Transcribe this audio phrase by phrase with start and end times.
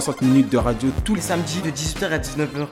[0.00, 2.66] 60 minutes de radio tous les samedi de 18h à 19h.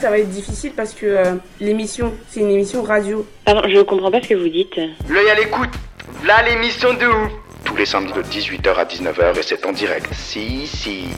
[0.00, 3.26] Ça va être difficile parce que euh, l'émission, c'est une émission radio.
[3.44, 4.74] Pardon, je comprends pas ce que vous dites.
[5.10, 5.68] L'œil à l'écoute.
[6.24, 7.30] Là, l'émission de ouf.
[7.66, 10.08] Tous les samedis de 18h à 19h et c'est en direct.
[10.14, 11.08] Si, si.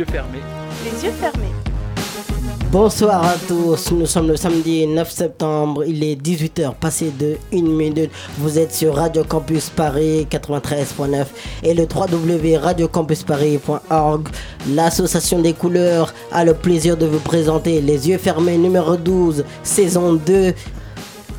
[0.00, 0.40] Yeux fermés.
[0.84, 1.44] Les yeux fermés.
[1.44, 2.50] Les yeux fermés.
[2.72, 7.62] Bonsoir à tous, nous sommes le samedi 9 septembre, il est 18h passé de 1
[7.62, 8.12] minute.
[8.38, 11.26] Vous êtes sur Radio Campus Paris 93.9
[11.64, 14.28] et le www.radiocampusparis.org.
[14.70, 20.12] L'association des couleurs a le plaisir de vous présenter Les yeux fermés numéro 12, saison
[20.14, 20.54] 2.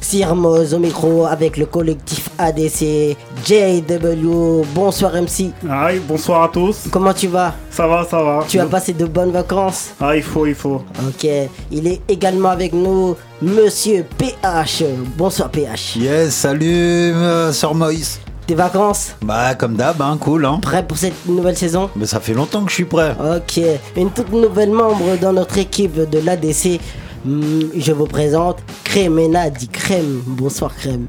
[0.02, 4.64] Sirmoz au micro avec le collectif ADC JW.
[4.74, 6.88] Bonsoir MC, Aïe, bonsoir à tous.
[6.92, 7.54] comment tu vas?
[7.70, 8.44] Ça va, ça va.
[8.48, 9.92] Tu as passé de bonnes vacances?
[10.02, 10.82] Ah, il faut, il faut.
[11.08, 11.28] Ok,
[11.72, 14.84] il est également avec nous, Monsieur PH.
[15.18, 15.96] Bonsoir PH.
[15.98, 16.66] Yes, salut,
[17.14, 18.20] euh, Sœur Moïse.
[18.48, 19.16] Tes vacances?
[19.22, 20.60] Bah, comme d'hab, hein, cool, hein.
[20.62, 21.90] Prêt pour cette nouvelle saison?
[21.96, 23.16] Mais ça fait longtemps que je suis prêt.
[23.20, 23.62] Ok,
[23.96, 26.80] une toute nouvelle membre dans notre équipe de l'ADC.
[27.24, 30.24] Hmm, je vous présente Crémena dit Crème.
[30.26, 31.06] Bonsoir Crème.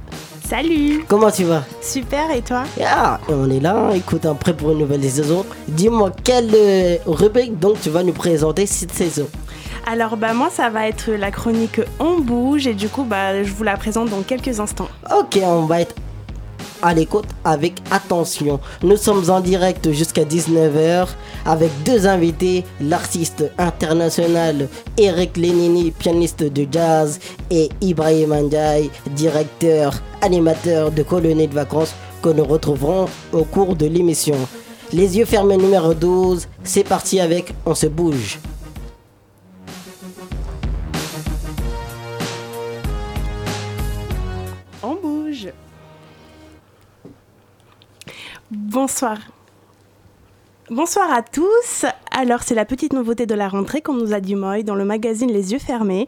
[0.46, 1.04] Salut.
[1.08, 1.64] Comment tu vas?
[1.80, 2.64] Super, et toi?
[2.84, 5.46] Ah, on est là, écoute, hein, prêt pour une nouvelle saison.
[5.68, 9.26] Dis-moi, quelle euh, rubrique donc tu vas nous présenter cette saison?
[9.86, 13.50] Alors, bah, moi, ça va être la chronique On bouge, et du coup, bah, je
[13.50, 14.88] vous la présente dans quelques instants.
[15.18, 15.94] Ok, on va être
[16.82, 18.60] à l'écoute avec attention.
[18.82, 21.08] Nous sommes en direct jusqu'à 19h
[21.46, 27.18] avec deux invités, l'artiste international Eric Lenini, pianiste de jazz,
[27.50, 33.86] et Ibrahim Ndiaye, directeur, animateur de colonies de vacances que nous retrouverons au cours de
[33.86, 34.36] l'émission.
[34.92, 38.38] Les yeux fermés numéro 12, c'est parti avec On se bouge.
[48.54, 49.16] Bonsoir.
[50.70, 51.86] Bonsoir à tous.
[52.12, 54.84] Alors, c'est la petite nouveauté de la rentrée, comme nous a dit Moy, dans le
[54.84, 56.06] magazine Les Yeux Fermés.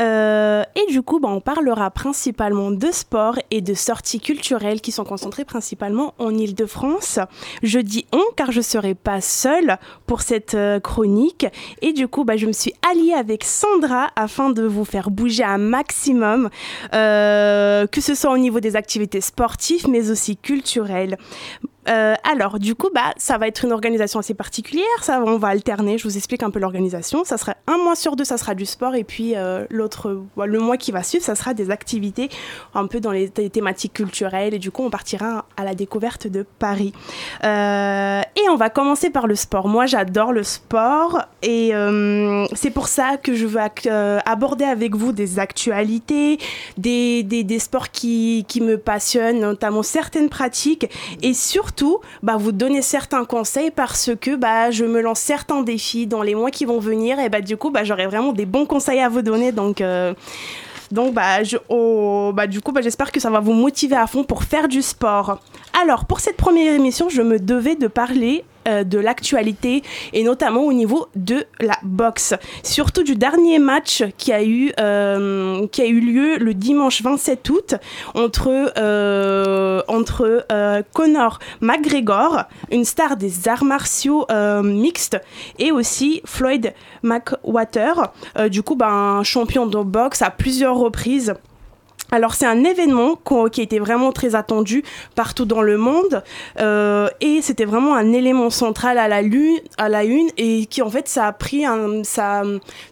[0.00, 4.92] Euh, et du coup, bah, on parlera principalement de sport et de sorties culturelles qui
[4.92, 7.18] sont concentrées principalement en Ile-de-France.
[7.62, 11.46] Je dis on car je ne serai pas seule pour cette euh, chronique.
[11.80, 15.44] Et du coup, bah, je me suis alliée avec Sandra afin de vous faire bouger
[15.44, 16.50] un maximum,
[16.94, 21.16] euh, que ce soit au niveau des activités sportives, mais aussi culturelles.
[21.88, 24.84] Euh, alors, du coup, bah, ça va être une organisation assez particulière.
[25.02, 25.98] Ça, on va alterner.
[25.98, 27.24] Je vous explique un peu l'organisation.
[27.24, 30.58] Ça sera un mois sur deux, ça sera du sport, et puis euh, l'autre, le
[30.58, 32.28] mois qui va suivre, ça sera des activités
[32.74, 34.54] un peu dans les thé- thématiques culturelles.
[34.54, 36.92] Et du coup, on partira à la découverte de Paris.
[37.44, 39.68] Euh, et on va commencer par le sport.
[39.68, 41.72] Moi, j'adore le sport, et
[42.54, 43.60] c'est pour ça que je veux
[44.24, 46.38] aborder avec vous des actualités,
[46.76, 50.88] des sports qui, qui me passionnent, notamment certaines pratiques,
[51.22, 51.73] et surtout,
[52.22, 56.34] bah, vous donner certains conseils parce que bah, je me lance certains défis dans les
[56.34, 59.08] mois qui vont venir, et bah, du coup, bah, j'aurai vraiment des bons conseils à
[59.08, 59.52] vous donner.
[59.52, 60.14] Donc, euh,
[60.90, 64.06] donc bah, je, oh, bah, du coup, bah, j'espère que ça va vous motiver à
[64.06, 65.38] fond pour faire du sport.
[65.82, 69.82] Alors, pour cette première émission, je me devais de parler euh, de l'actualité
[70.12, 72.34] et notamment au niveau de la boxe.
[72.62, 77.50] Surtout du dernier match qui a eu, euh, qui a eu lieu le dimanche 27
[77.50, 77.74] août
[78.14, 84.26] entre, euh, entre euh, Conor McGregor, une star des arts martiaux
[84.62, 85.20] mixtes,
[85.58, 86.72] et aussi Floyd
[87.02, 88.12] McWater,
[88.48, 91.34] du coup ben, champion de boxe à plusieurs reprises.
[92.14, 93.18] Alors c'est un événement
[93.50, 94.84] qui été vraiment très attendu
[95.16, 96.22] partout dans le monde
[96.60, 100.80] euh, et c'était vraiment un élément central à la lune, à la une et qui
[100.80, 102.42] en fait ça a pris un ça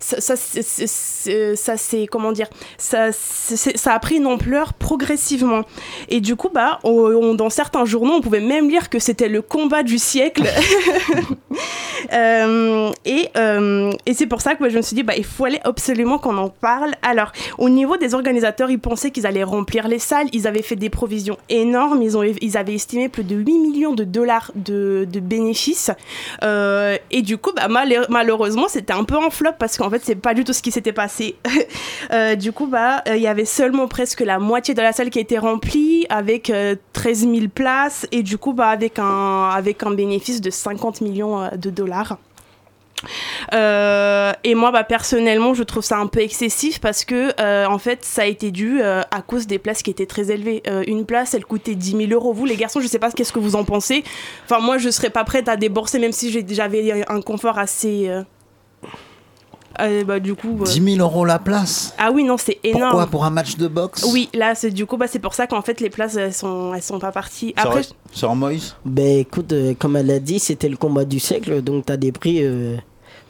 [0.01, 2.49] ça ça c'est- comment dire
[2.79, 5.63] ça ça a pris une ampleur progressivement
[6.09, 9.83] et du coup bah dans certains journaux on pouvait même lire que c'était le combat
[9.85, 10.45] du siècle
[12.13, 15.25] Euh, et euh, et c'est pour ça que moi, je me suis dit, bah, il
[15.25, 16.93] faut aller absolument qu'on en parle.
[17.01, 20.29] Alors, au niveau des organisateurs, ils pensaient qu'ils allaient remplir les salles.
[20.33, 22.03] Ils avaient fait des provisions énormes.
[22.03, 25.91] Ils, ont, ils avaient estimé plus de 8 millions de dollars de, bénéfices.
[26.43, 30.01] Euh, et du coup, bah, mal- malheureusement, c'était un peu en flop parce qu'en fait,
[30.03, 31.37] c'est pas du tout ce qui s'était passé.
[32.11, 35.09] Euh, du coup, bah, euh, il y avait seulement presque la moitié de la salle
[35.09, 39.61] qui était remplie avec euh, 13 000 places et du coup, bah, avec un,
[39.95, 42.19] bénéfice de 50 millions de dollars.
[43.55, 47.79] Euh, et moi, bah, personnellement, je trouve ça un peu excessif parce que, euh, en
[47.79, 50.63] fait, ça a été dû euh, à cause des places qui étaient très élevées.
[50.67, 52.33] Euh, une place, elle coûtait 10 000 euros.
[52.33, 54.05] Vous, les garçons, je sais pas qu'est-ce que vous en pensez.
[54.45, 58.09] Enfin, moi, je serais pas prête à débourser, même si j'avais un confort assez.
[58.09, 58.23] euh,
[59.81, 60.59] euh, bah, du coup.
[60.61, 62.91] euh, 10 000 euros la place Ah oui, non, c'est énorme.
[62.91, 63.07] Pourquoi?
[63.07, 64.05] Pour un match de boxe?
[64.13, 66.75] Oui, là, c'est du coup, bah, c'est pour ça qu'en fait, les places, elles sont,
[66.75, 67.55] elles sont pas parties.
[67.57, 67.81] Après,
[68.13, 68.77] Sur Moïse?
[68.85, 72.13] Ben écoute, euh, comme elle a dit, c'était le combat du siècle, donc t'as des
[72.13, 72.45] prix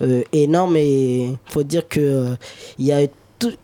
[0.02, 2.36] euh, énormes et faut dire que euh,
[2.78, 3.06] il y a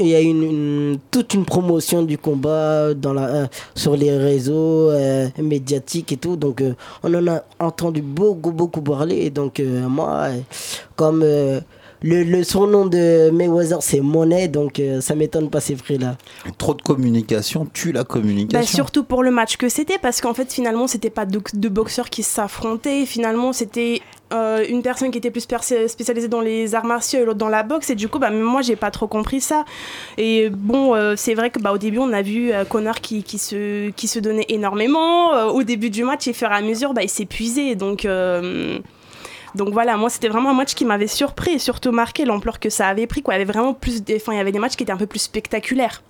[0.00, 3.46] il y une, toute une promotion du combat dans la, euh,
[3.76, 4.90] sur les réseaux
[5.38, 6.34] médiatiques et tout.
[6.34, 6.64] Donc,
[7.04, 9.30] on en a entendu beaucoup, beaucoup parler.
[9.30, 10.30] Donc, moi,
[10.96, 11.24] comme
[12.02, 16.16] le, le surnom de Mayweather, c'est Monnaie, donc euh, ça m'étonne pas ces prix-là.
[16.56, 18.60] Trop de communication tue la communication.
[18.60, 22.10] Bah, surtout pour le match que c'était, parce qu'en fait, finalement, c'était pas deux, boxeurs
[22.10, 23.04] qui s'affrontaient.
[23.04, 24.00] Finalement, c'était
[24.32, 27.62] euh, une personne qui était plus spécialisée dans les arts martiaux et l'autre dans la
[27.62, 27.90] boxe.
[27.90, 29.64] Et du coup, bah, moi, j'ai pas trop compris ça.
[30.16, 33.22] Et bon, euh, c'est vrai que bah, au début, on a vu euh, Connor qui,
[33.22, 35.34] qui, se, qui se donnait énormément.
[35.34, 37.74] Euh, au début du match, et au fur et à mesure, bah, il s'épuisait.
[37.74, 38.06] Donc.
[39.54, 42.70] Donc voilà, moi c'était vraiment un match qui m'avait surpris et surtout marqué l'ampleur que
[42.70, 43.22] ça avait pris.
[43.22, 43.34] Quoi.
[43.34, 44.96] Il y avait vraiment plus, de- enfin, il y avait des matchs qui étaient un
[44.96, 46.02] peu plus spectaculaires.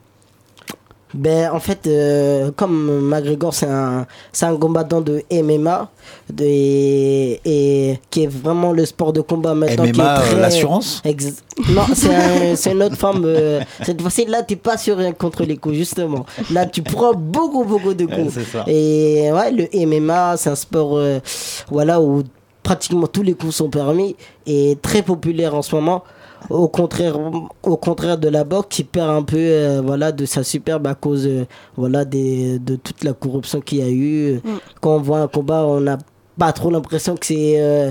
[1.14, 5.88] Ben, en fait, euh, comme McGregor, c'est un, c'est un combattant de MMA
[6.30, 9.84] de, et, et qui est vraiment le sport de combat maintenant.
[9.84, 11.00] MMA, euh, l'assurance
[11.70, 13.22] Non, c'est un- c'est une autre forme.
[13.24, 16.26] euh, cette fois-ci, là, tu pas sur un contre les coups, justement.
[16.52, 18.38] Là, tu prends beaucoup, beaucoup de coups.
[18.66, 21.20] Et ouais, le MMA, c'est un sport euh,
[21.70, 22.22] voilà, où
[22.68, 24.14] pratiquement tous les coups sont permis
[24.46, 26.04] et très populaire en ce moment.
[26.50, 27.16] Au contraire,
[27.62, 30.94] au contraire de la boxe qui perd un peu euh, voilà, de sa superbe à
[30.94, 31.46] cause euh,
[31.78, 34.42] voilà, des, de toute la corruption qu'il y a eu.
[34.82, 35.96] Quand on voit un combat, on n'a
[36.38, 37.90] pas trop l'impression que c'est euh,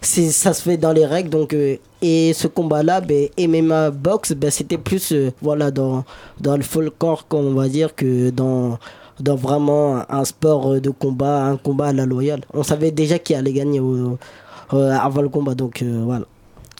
[0.00, 1.54] c'est ça se fait dans les règles donc
[2.02, 5.12] et ce combat là ben MMA boxe ben c'était plus
[5.42, 6.04] voilà dans
[6.40, 8.78] dans le folklore qu'on va dire que dans
[9.20, 13.34] dans vraiment un sport de combat un combat à la loyale on savait déjà qui
[13.34, 14.18] allait gagner au-
[14.72, 16.24] euh, avant le combat donc euh, voilà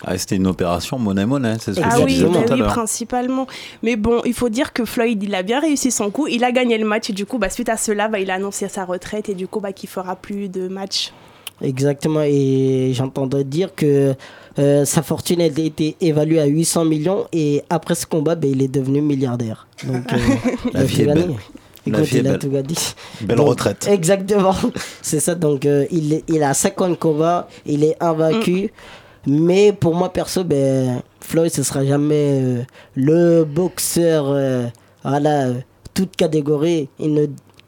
[0.05, 2.57] Ah, C'était une opération monnaie-monnaie, c'est ce que Ah tu oui, disais bah tout à
[2.57, 3.47] oui, principalement.
[3.83, 6.29] Mais bon, il faut dire que Floyd, il a bien réussi son coup.
[6.29, 8.35] Il a gagné le match et du coup, bah, suite à cela, bah, il a
[8.35, 11.13] annoncé sa retraite et du coup, bah, qu'il fera plus de matchs.
[11.61, 14.15] Exactement, et j'entendais dire que
[14.61, 18.49] euh, sa fortune elle a été évaluée à 800 millions et après ce combat, ben,
[18.49, 19.67] il est devenu milliardaire.
[19.85, 20.17] Donc, euh,
[20.75, 21.35] La vie est belle.
[21.91, 22.39] La Écoute, vie est il a belle.
[22.39, 22.75] tout gagné.
[23.23, 23.89] Belle Donc, retraite.
[23.91, 24.55] Exactement,
[25.03, 25.35] c'est ça.
[25.35, 28.73] Donc, euh, il, est- il a 50 combats, il est invaincu.
[29.27, 32.63] Mais pour moi, perso, ben, Floyd, ce sera jamais euh,
[32.95, 34.67] le boxeur, euh,
[35.05, 35.55] voilà, euh,
[35.95, 36.89] toute catégorie.
[36.99, 37.27] Il ne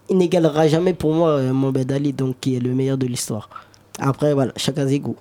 [0.08, 3.48] il n'égalera jamais pour moi euh, Mohamed Ali, donc qui est le meilleur de l'histoire.
[3.98, 5.16] Après, voilà, chacun ses goûts.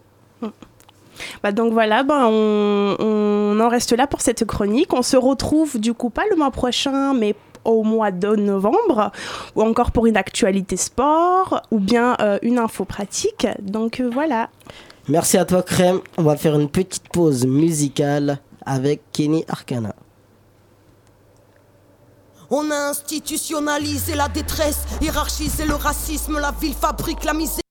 [1.44, 4.94] Bah, donc voilà, bah, on, on en reste là pour cette chronique.
[4.94, 9.12] On se retrouve du coup pas le mois prochain, mais au mois de novembre,
[9.56, 13.48] ou encore pour une actualité sport, ou bien euh, une info pratique.
[13.62, 14.50] Donc euh, voilà.
[15.08, 16.00] Merci à toi, Crème.
[16.18, 19.96] On va faire une petite pause musicale avec Kenny Arcana.
[22.52, 27.69] On a institutionnalisé la détresse, hiérarchisé le racisme, la ville fabrique la misère.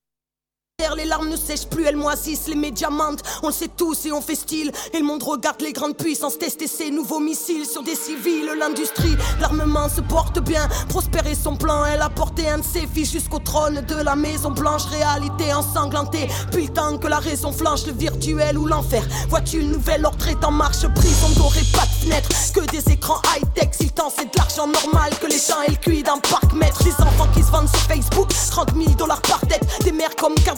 [0.95, 4.11] Les larmes ne sèchent plus, elles moisissent, les médias mentent, on le sait tous et
[4.11, 4.71] on fait style.
[4.93, 8.49] Et le monde regarde les grandes puissances tester ces nouveaux missiles sur des civils.
[8.57, 11.85] L'industrie, l'armement se porte bien, prospérer son plan.
[11.85, 14.85] Elle a porté un de ses jusqu'au trône de la Maison Blanche.
[14.85, 19.03] Réalité ensanglantée, puis le temps que la raison flanche, le virtuel ou l'enfer.
[19.29, 23.21] Vois-tu une nouvelle ordre est en marche, prison dorée, pas de fenêtre, que des écrans
[23.35, 23.69] high-tech.
[23.73, 26.53] Si le temps c'est de l'argent normal, que les gens aient le cuit d'un parc
[26.53, 26.83] mètre.
[26.83, 29.21] Des enfants qui se vendent sur Facebook, 30 000 dollars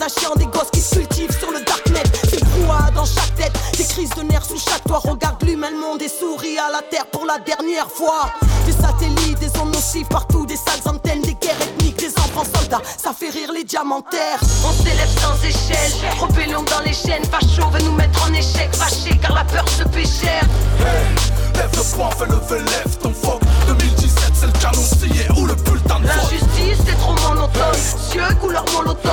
[0.02, 2.02] Kardashian, des gosses qui se cultivent sur le darknet.
[2.30, 4.98] Des brouhaha dans chaque tête, des crises de nerfs sous chaque toit.
[4.98, 8.30] Regarde l'humain, le monde et sourit à la terre pour la dernière fois.
[8.66, 12.82] Des satellites, des ondes nocives partout, des sales antennes, des guerres ethniques, des enfants soldats.
[12.84, 14.40] Ça fait rire les diamantaires.
[14.66, 17.24] On s'élève sans échelle, rébellion dans les chaînes.
[17.24, 20.42] Facho veut nous mettre en échec, fâché car la peur se paie cher.
[21.54, 26.00] Lève le poing, fais lever, lève ton fuck 2017 c'est le calendrier ou le bulletin
[26.00, 27.74] de L'injustice c'est trop monotone
[28.10, 29.11] Cieux couleur molotov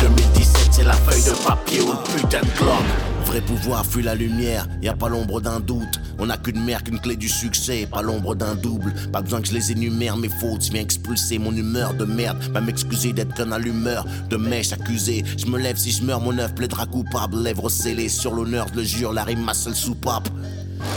[0.00, 2.84] 2017, c'est la feuille de papier ou putain de globe.
[3.26, 6.00] Vrai pouvoir fuit la lumière, y a pas l'ombre d'un doute.
[6.18, 8.92] On n'a qu'une mère, qu'une clé du succès, pas l'ombre d'un double.
[9.12, 12.38] Pas besoin que je les énumère, mes fautes, je viens expulser mon humeur de merde.
[12.52, 15.24] Pas m'excuser d'être qu'un allumeur de mèche accusé.
[15.36, 17.42] Je me lève si je meurs, mon œuf plaidera coupable.
[17.42, 20.28] Lèvres scellées sur l'honneur, je le jure, la rime ma seule soupape.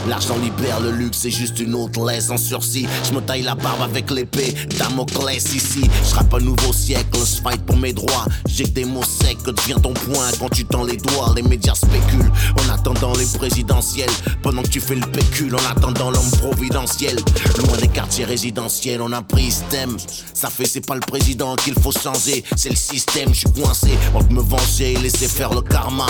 [0.08, 2.88] L'argent libère le luxe, c'est juste une autre laisse en sursis.
[3.08, 5.90] Je me taille la barbe avec l'épée Damoclès ici.
[6.10, 8.26] Je rappe un nouveau siècle, je fight pour mes droits.
[8.48, 11.34] J'ai des mots secs que devient ton point quand tu tends les doigts.
[11.36, 14.10] Les médias spéculent en attendant les présidentielles.
[14.42, 17.18] Pendant que tu fais le pécule en attendant l'homme providentiel.
[17.60, 19.98] Loin des quartiers résidentiels, on a pris thème.
[20.34, 23.34] Ça fait, c'est pas le président qu'il faut changer, c'est le système.
[23.34, 26.08] Je suis coincé entre me venger et laisser faire le karma.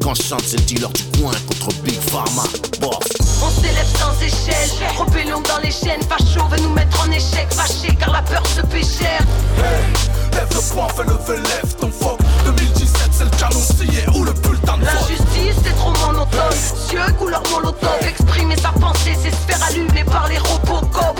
[0.00, 2.42] Quand je chante, c'est le dealer du coin contre Big Pharma.
[2.82, 7.94] On s'élève sans échelle, rebellion dans les chaînes, facho veut nous mettre en échec, fâché
[7.98, 9.20] car la peur se paie cher.
[10.32, 14.32] Lève le poing, fais lever, lève ton fuck 2017 c'est le canon scié ou le
[14.32, 16.56] bulletin de L'injustice c'est trop monotone,
[16.88, 21.18] cieux couleur molotov, exprimer sa pensée c'est se faire allumer par les robocop.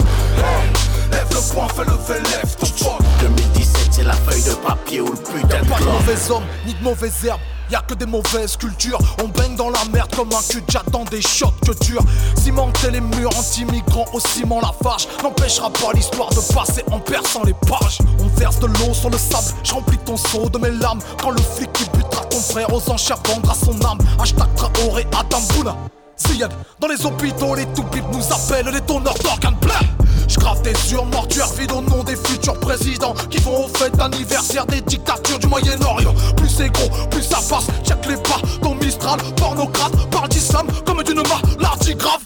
[1.10, 5.10] Lève le poing, fais lever, lève ton fuck 2017 c'est la feuille de papier ou
[5.10, 7.40] le putain de Pas de mauvais hommes, ni de mauvaises herbes.
[7.70, 8.98] Y'a que des mauvaises cultures.
[9.22, 12.02] On baigne dans la merde comme un cul j'attends des shots que durs.
[12.36, 17.44] Cimenter les murs anti-migrants au ciment la vache n'empêchera pas l'histoire de passer en perçant
[17.44, 17.98] les pages.
[18.18, 19.72] On verse de l'eau sur le sable, je
[20.04, 21.00] ton seau de mes larmes.
[21.22, 23.98] Quand le flic qui butera ton frère aux enchères vendra son âme.
[24.18, 25.76] Hashtag Traoré Adam Bouna.
[26.18, 29.99] Ziyad, dans les hôpitaux, les tout nous appellent les donneurs d'organes pleins.
[30.30, 33.96] Je grave des urnes mortuaires vides au nom des futurs présidents qui vont aux fêtes
[33.96, 36.14] d'anniversaire des dictatures du Moyen-Orient.
[36.36, 37.66] Plus c'est gros, plus ça passe.
[37.84, 42.20] Check les pas, ton Mistral, pornocrate, parle d'islam comme d'une maladie grave.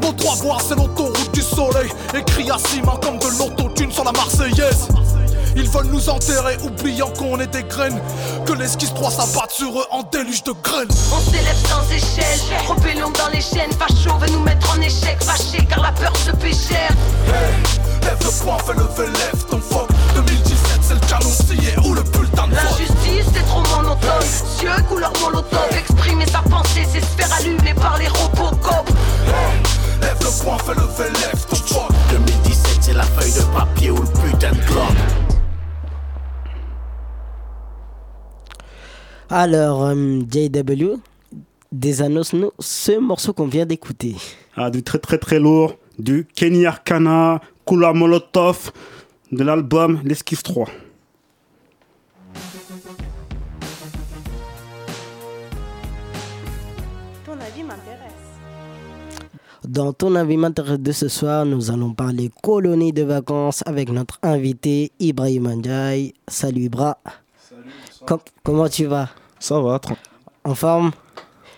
[0.00, 1.90] Nos trois voies, c'est l'autoroute du soleil.
[2.14, 4.88] Écrit à six mains comme de l'autotune sur la Marseillaise.
[5.56, 8.00] Ils veulent nous enterrer, oubliant qu'on est des graines.
[8.46, 10.88] Que l'esquisse 3 s'abatte sur eux en déluge de graines.
[11.12, 15.64] On s'élève sans échelle, rebellion dans les chaînes, facho veut nous mettre en échec, fâché
[15.68, 16.90] car la peur se paie cher.
[18.02, 22.02] Lève le poing, fais lever, lève ton fuck 2017 c'est le canon scié ou le
[22.02, 24.26] bulletin de L'injustice c'est trop monotone,
[24.58, 28.88] cieux couleur molotov, exprimer sa pensée c'est se faire allumer par les robocop.
[30.00, 34.00] Lève le poing, fais lever, lève ton fuck 2017 c'est la feuille de papier ou
[34.00, 35.29] le putain de clope.
[39.32, 39.94] Alors, euh,
[40.28, 40.96] JW,
[41.70, 44.16] des annonces, nous, ce morceau qu'on vient d'écouter.
[44.56, 48.72] Ah, du très très très lourd, du Kenny Arcana, Kula Molotov,
[49.30, 50.66] de l'album L'Esquisse 3.
[57.24, 58.10] Ton avis m'intéresse.
[59.68, 64.18] Dans ton avis m'intéresse de ce soir, nous allons parler colonie de vacances avec notre
[64.24, 66.14] invité Ibrahim Ndiaye.
[66.26, 66.98] Salut Ibra.
[68.06, 69.08] Com- comment tu vas?
[69.38, 69.96] Ça va, tran-
[70.44, 70.90] En forme?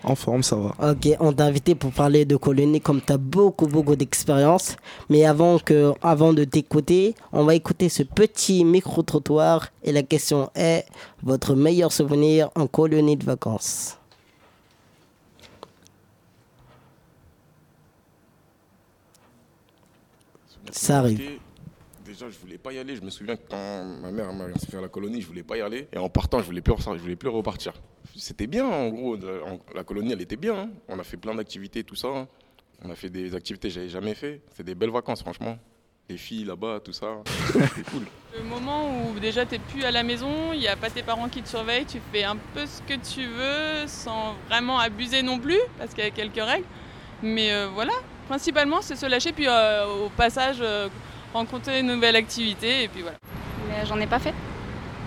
[0.05, 0.75] En forme, ça va.
[0.91, 4.75] Ok, on t'a invité pour parler de colonie comme tu as beaucoup, beaucoup d'expérience.
[5.09, 9.69] Mais avant, que, avant de t'écouter, on va écouter ce petit micro-trottoir.
[9.81, 10.85] Et la question est,
[11.23, 13.97] votre meilleur souvenir en colonie de vacances?
[20.71, 21.39] Ça arrive.
[22.13, 22.95] Déjà, je voulais pas y aller.
[22.95, 25.57] Je me souviens que quand ma mère m'a inscrit à la colonie, je voulais pas
[25.57, 25.87] y aller.
[25.91, 27.73] Et en partant, je voulais plus, je voulais plus repartir.
[28.15, 29.17] C'était bien, en gros.
[29.73, 30.55] la colonie, elle était bien.
[30.55, 30.69] hein.
[30.89, 32.09] On a fait plein d'activités, tout ça.
[32.09, 32.27] hein.
[32.85, 34.41] On a fait des activités que j'avais jamais fait.
[34.51, 35.57] C'était des belles vacances, franchement.
[36.07, 37.07] Les filles là-bas, tout ça.
[37.51, 38.03] C'était cool.
[38.37, 41.29] Le moment où déjà t'es plus à la maison, il n'y a pas tes parents
[41.29, 45.39] qui te surveillent, tu fais un peu ce que tu veux sans vraiment abuser non
[45.39, 46.65] plus, parce qu'il y a quelques règles.
[47.23, 47.93] Mais euh, voilà,
[48.27, 50.89] principalement c'est se lâcher, puis euh, au passage euh,
[51.33, 53.17] rencontrer une nouvelle activité, et puis voilà.
[53.67, 54.33] Mais j'en ai pas fait.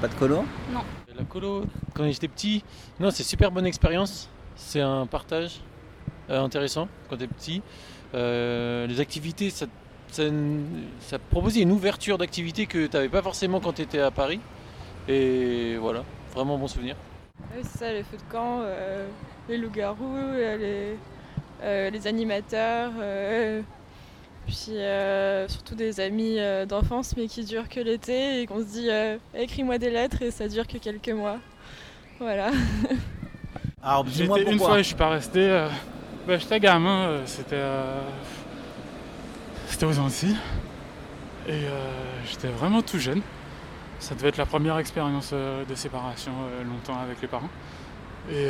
[0.00, 0.80] Pas de colo Non.
[1.16, 1.64] La colo,
[1.95, 2.62] quand j'étais petit,
[3.00, 4.28] non, c'est super bonne expérience.
[4.54, 5.61] C'est un partage
[6.28, 7.62] euh, intéressant quand t'es petit.
[8.14, 9.66] Euh, les activités, ça,
[10.09, 10.25] ça,
[11.00, 14.40] ça proposait une ouverture d'activités que t'avais pas forcément quand t'étais à Paris.
[15.09, 16.04] Et voilà,
[16.35, 16.97] vraiment bon souvenir.
[17.54, 19.06] Ouais, c'est ça, les feux de camp, euh,
[19.49, 20.97] les loups-garous, les,
[21.62, 23.62] euh, les animateurs, euh,
[24.47, 28.65] puis euh, surtout des amis euh, d'enfance mais qui durent que l'été et qu'on se
[28.67, 31.38] dit euh, écris-moi des lettres et ça dure que quelques mois.
[32.21, 32.50] Voilà.
[33.83, 35.41] Alors, dis-moi J'étais une fois, je suis pas resté.
[35.41, 35.69] euh,
[36.26, 37.55] bah, j'étais gamin, c'était.
[37.57, 38.00] euh,
[39.69, 40.37] c'était aux Antilles.
[41.49, 41.91] Et euh,
[42.29, 43.23] j'étais vraiment tout jeune.
[43.99, 47.50] Ça devait être la première expérience euh, de séparation euh, longtemps avec les parents.
[48.31, 48.49] Et.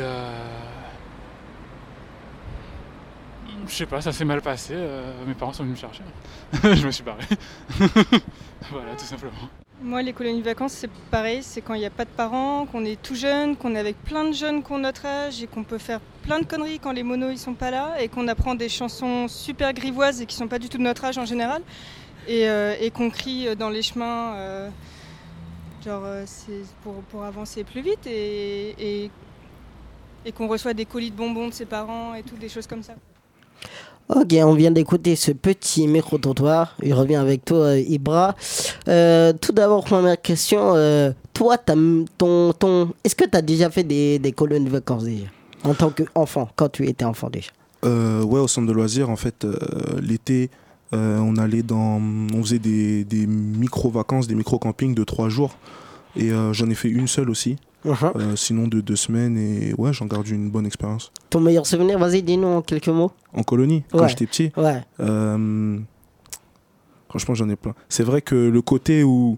[3.65, 4.73] Je sais pas, ça s'est mal passé.
[4.75, 6.03] euh, mes parents sont venus me chercher.
[6.81, 7.23] je me suis barré.
[8.71, 9.31] voilà, tout simplement.
[9.81, 12.65] Moi, les colonies de vacances, c'est pareil, c'est quand il n'y a pas de parents,
[12.65, 15.47] qu'on est tout jeune, qu'on est avec plein de jeunes qui ont notre âge et
[15.47, 18.27] qu'on peut faire plein de conneries quand les monos ils sont pas là et qu'on
[18.27, 21.25] apprend des chansons super grivoises et qui sont pas du tout de notre âge en
[21.25, 21.61] général
[22.27, 24.69] et, euh, qu'on crie dans les chemins euh,
[25.85, 29.11] genre c'est pour, avancer plus vite et, et,
[30.25, 32.83] et qu'on reçoit des colis de bonbons de ses parents et tout des choses comme
[32.83, 32.95] ça.
[34.09, 36.77] Ok, on vient d'écouter ce petit micro-trottoir.
[36.81, 38.35] Il revient avec toi, euh, Ibra.
[38.87, 40.75] Euh, tout d'abord, première question.
[40.75, 42.89] euh, toi, ton, ton...
[43.03, 45.03] est-ce que tu as déjà fait des, des colonies de vacances
[45.65, 47.51] En tant qu'enfant, quand tu étais enfant déjà?
[47.83, 49.45] Ouais, au centre de loisirs, en fait,
[50.01, 50.49] l'été,
[50.93, 52.01] on allait dans,
[52.41, 55.57] faisait des, des micro-vacances, des micro-campings de trois jours.
[56.15, 57.57] Et j'en ai fait une seule aussi.
[58.15, 59.37] Euh, sinon de deux semaines.
[59.37, 61.11] Et ouais, j'en garde une bonne expérience.
[61.29, 63.11] Ton meilleur souvenir, vas-y, dis-nous en quelques mots.
[63.33, 64.51] En colonie, quand j'étais petit.
[64.57, 64.81] Ouais.
[64.99, 65.77] Euh,
[67.09, 67.73] franchement, j'en ai plein.
[67.89, 69.37] C'est vrai que le côté où,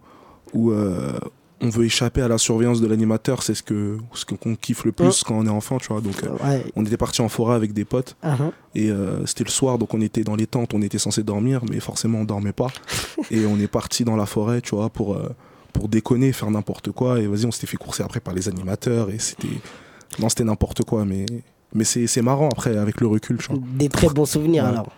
[0.53, 1.19] où euh,
[1.61, 4.91] on veut échapper à la surveillance de l'animateur, c'est ce que ce qu'on kiffe le
[4.93, 5.13] plus Ouais.
[5.25, 6.01] quand on est enfant, tu vois.
[6.01, 6.65] Donc, euh, Ouais.
[6.75, 8.15] on était parti en forêt avec des potes.
[8.23, 8.51] Mhm.
[8.75, 11.61] Et euh, c'était le soir, donc on était dans les tentes, on était censé dormir,
[11.69, 12.67] mais forcément on dormait pas.
[13.31, 15.29] et on est parti dans la forêt, tu vois, pour, euh,
[15.73, 17.19] pour déconner, faire n'importe quoi.
[17.19, 19.09] Et vas-y, on s'était fait courser après par les animateurs.
[19.09, 19.47] Et c'était.
[20.19, 21.25] Non, c'était n'importe quoi, mais,
[21.73, 23.59] mais c'est marrant après, avec le recul, tu vois.
[23.77, 24.69] Des très bons souvenirs Ouais.
[24.69, 24.91] alors.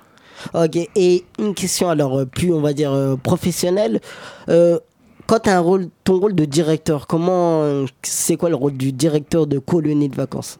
[0.56, 4.00] Ok, et une question alors euh, plus, on va dire, euh, professionnelle.
[4.50, 4.80] Euh,
[5.28, 8.92] quand tu as un rôle, ton rôle de directeur, comment, c'est quoi le rôle du
[8.92, 10.58] directeur de colonie de vacances?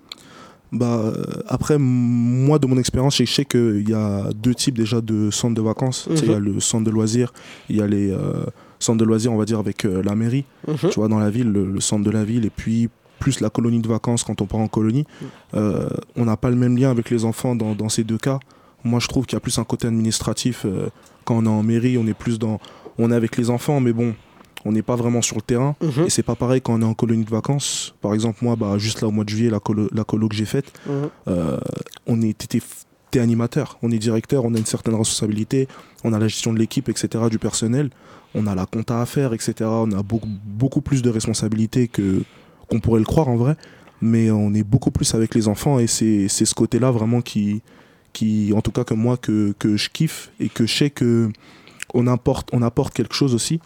[0.72, 1.12] Bah,
[1.48, 5.56] après, moi, de mon expérience, je sais qu'il y a deux types déjà de centres
[5.56, 6.08] de vacances.
[6.10, 6.46] Tu sais, Il y a Mhm.
[6.54, 7.34] le centre de loisirs,
[7.70, 8.46] il y a les euh,
[8.84, 10.78] centres de loisirs, on va dire, avec euh, la mairie, Mhm.
[10.78, 13.50] tu vois, dans la ville, le, le centre de la ville, et puis plus la
[13.52, 15.06] colonie de vacances quand on part en colonie.
[15.54, 18.40] Euh, on n'a pas le même lien avec les enfants dans, dans ces deux cas.
[18.84, 20.66] Moi, je trouve qu'il y a plus un côté administratif.
[20.66, 20.88] euh,
[21.24, 22.60] quand on est en mairie, on est plus dans.
[22.98, 24.16] On est avec les enfants, mais bon,
[24.66, 25.76] on n'est pas vraiment sur le terrain.
[25.82, 26.06] Mhm.
[26.08, 27.94] Et c'est pas pareil quand on est en colonie de vacances.
[28.02, 30.36] Par exemple, moi, bah, juste là au mois de juillet, la colo, la colo que
[30.36, 31.10] j'ai faite, Mhm.
[31.28, 31.58] euh,
[32.08, 32.62] on t'étais-
[33.12, 35.68] t'es animateur, on est directeur, on a une certaine responsabilité,
[36.04, 37.90] on a la gestion de l'équipe, etc., du personnel,
[38.34, 39.54] on a la compta à faire, etc.
[39.62, 42.24] On a beaucoup, plus de responsabilités que
[42.70, 43.58] qu'on pourrait le croire en vrai,
[44.02, 47.62] mais on est beaucoup plus avec les enfants et c'est c'est ce côté-là vraiment qui,
[48.14, 51.30] qui, en tout cas que moi, que, que je kiffe et que je sais que
[51.94, 53.60] on apporte, on apporte quelque chose aussi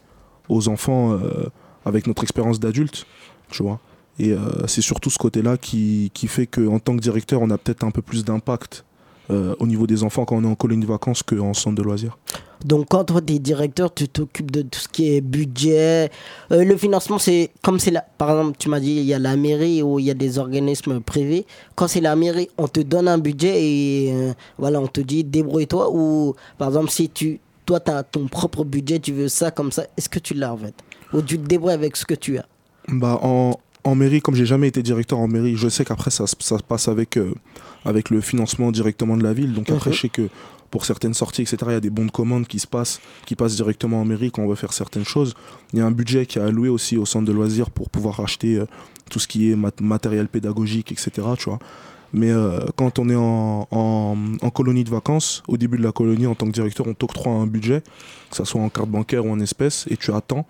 [0.49, 1.49] aux enfants euh,
[1.85, 3.05] avec notre expérience d'adulte,
[3.49, 3.79] tu vois.
[4.17, 7.57] Et euh, c'est surtout ce côté-là qui, qui fait qu'en tant que directeur, on a
[7.57, 8.85] peut-être un peu plus d'impact
[9.29, 11.83] euh, au niveau des enfants quand on est en colonie de vacances qu'en centre de
[11.83, 12.17] loisirs.
[12.63, 16.09] Donc quand toi tu es directeur, tu t'occupes de tout ce qui est budget.
[16.51, 18.01] Euh, le financement, c'est comme c'est la...
[18.01, 20.39] Par exemple, tu m'as dit, il y a la mairie ou il y a des
[20.39, 21.45] organismes privés.
[21.75, 25.23] Quand c'est la mairie, on te donne un budget et euh, voilà, on te dit
[25.23, 25.91] débrouille-toi.
[25.93, 29.71] Ou par exemple, si tu, toi tu as ton propre budget, tu veux ça comme
[29.71, 30.73] ça, est-ce que tu l'as en fait?
[31.13, 32.45] Ou tu te débrouilles avec ce que tu as?
[32.87, 36.25] Bah, en, en mairie, comme j'ai jamais été directeur en mairie, je sais qu'après ça,
[36.25, 37.33] se- ça se passe avec, euh,
[37.85, 39.53] avec le financement directement de la ville.
[39.53, 40.27] Donc après, je sais que
[40.71, 43.35] pour certaines sorties, etc., il y a des bons de commande qui se passent, qui
[43.35, 45.33] passent directement en mairie quand on veut faire certaines choses.
[45.71, 48.19] Il y a un budget qui est alloué aussi au centre de loisirs pour pouvoir
[48.19, 48.65] acheter euh,
[49.09, 51.11] tout ce qui est mat- matériel pédagogique, etc.
[51.37, 51.59] Tu vois.
[52.13, 55.91] Mais euh, quand on est en, en, en colonie de vacances, au début de la
[55.91, 57.81] colonie, en tant que directeur, on t'octroie un budget,
[58.31, 60.45] que ce soit en carte bancaire ou en espèces, et tu attends.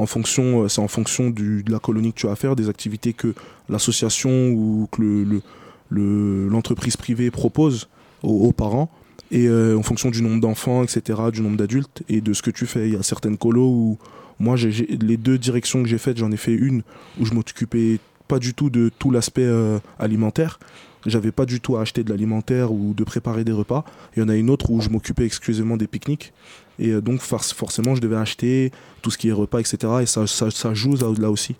[0.00, 2.68] En fonction, euh, c'est en fonction du, de la colonie que tu vas faire, des
[2.68, 3.34] activités que
[3.68, 5.42] l'association ou que le- le-
[5.88, 7.88] le- l'entreprise privée propose
[8.22, 8.90] aux, aux parents,
[9.30, 12.50] et euh, en fonction du nombre d'enfants, etc., du nombre d'adultes, et de ce que
[12.50, 12.88] tu fais.
[12.88, 13.98] Il y a certaines colos où,
[14.38, 16.82] moi, les deux directions que j'ai faites, j'en ai fait une
[17.20, 20.58] où je m'occupais pas du tout de tout l'aspect euh, alimentaire.
[21.06, 23.84] J'avais pas du tout à acheter de l'alimentaire ou de préparer des repas.
[24.16, 26.32] Il y en a une autre où je m'occupais exclusivement des pique-niques.
[26.78, 28.72] Et euh, donc, forc- forcément, je devais acheter
[29.02, 29.78] tout ce qui est repas, etc.
[30.02, 31.54] Et ça, ça, ça joue là, là aussi.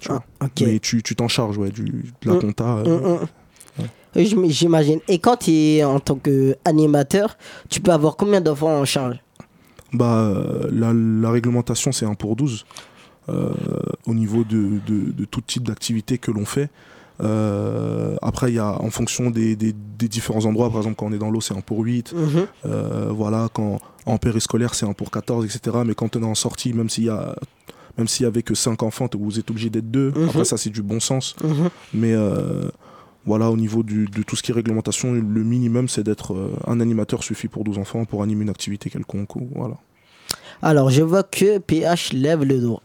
[0.00, 0.22] Tu vois.
[0.60, 2.40] Mais tu tu t'en charges, ouais, du, de la Mm.
[2.40, 2.82] compta.
[2.84, 3.28] Oui, j'im-
[4.16, 5.00] J'imagine.
[5.08, 7.36] Et quand tu es en tant qu'animateur,
[7.68, 9.16] tu peux avoir combien d'enfants en charge?
[9.92, 12.64] Bah, euh, la, la réglementation, c'est 1 pour 12
[13.28, 13.50] euh,
[14.06, 16.68] au niveau de, de, de tout type d'activité que l'on fait.
[17.22, 21.06] Euh, après, il y a en fonction des, des, des différents endroits, par exemple, quand
[21.06, 22.12] on est dans l'eau, c'est 1 pour 8.
[22.12, 22.46] Mhm.
[22.66, 25.76] Euh, voilà, quand en périscolaire, c'est 1 pour 14, etc.
[25.86, 27.34] Mais quand on est en sortie, même s'il y a.
[27.96, 30.10] Même s'il y avait que 5 enfants, vous êtes obligé d'être deux.
[30.16, 30.28] Mhm.
[30.28, 31.36] Après, ça, c'est du bon sens.
[31.44, 31.70] Mhm.
[31.94, 32.12] Mais
[33.26, 36.50] voilà, au niveau du- de tout ce qui est réglementation, le minimum, c'est d'être euh,
[36.66, 39.36] un animateur suffit pour 12 enfants pour animer une activité quelconque.
[39.36, 39.76] Ou, voilà.
[40.62, 42.82] Alors, je vois que PH lève le doigt.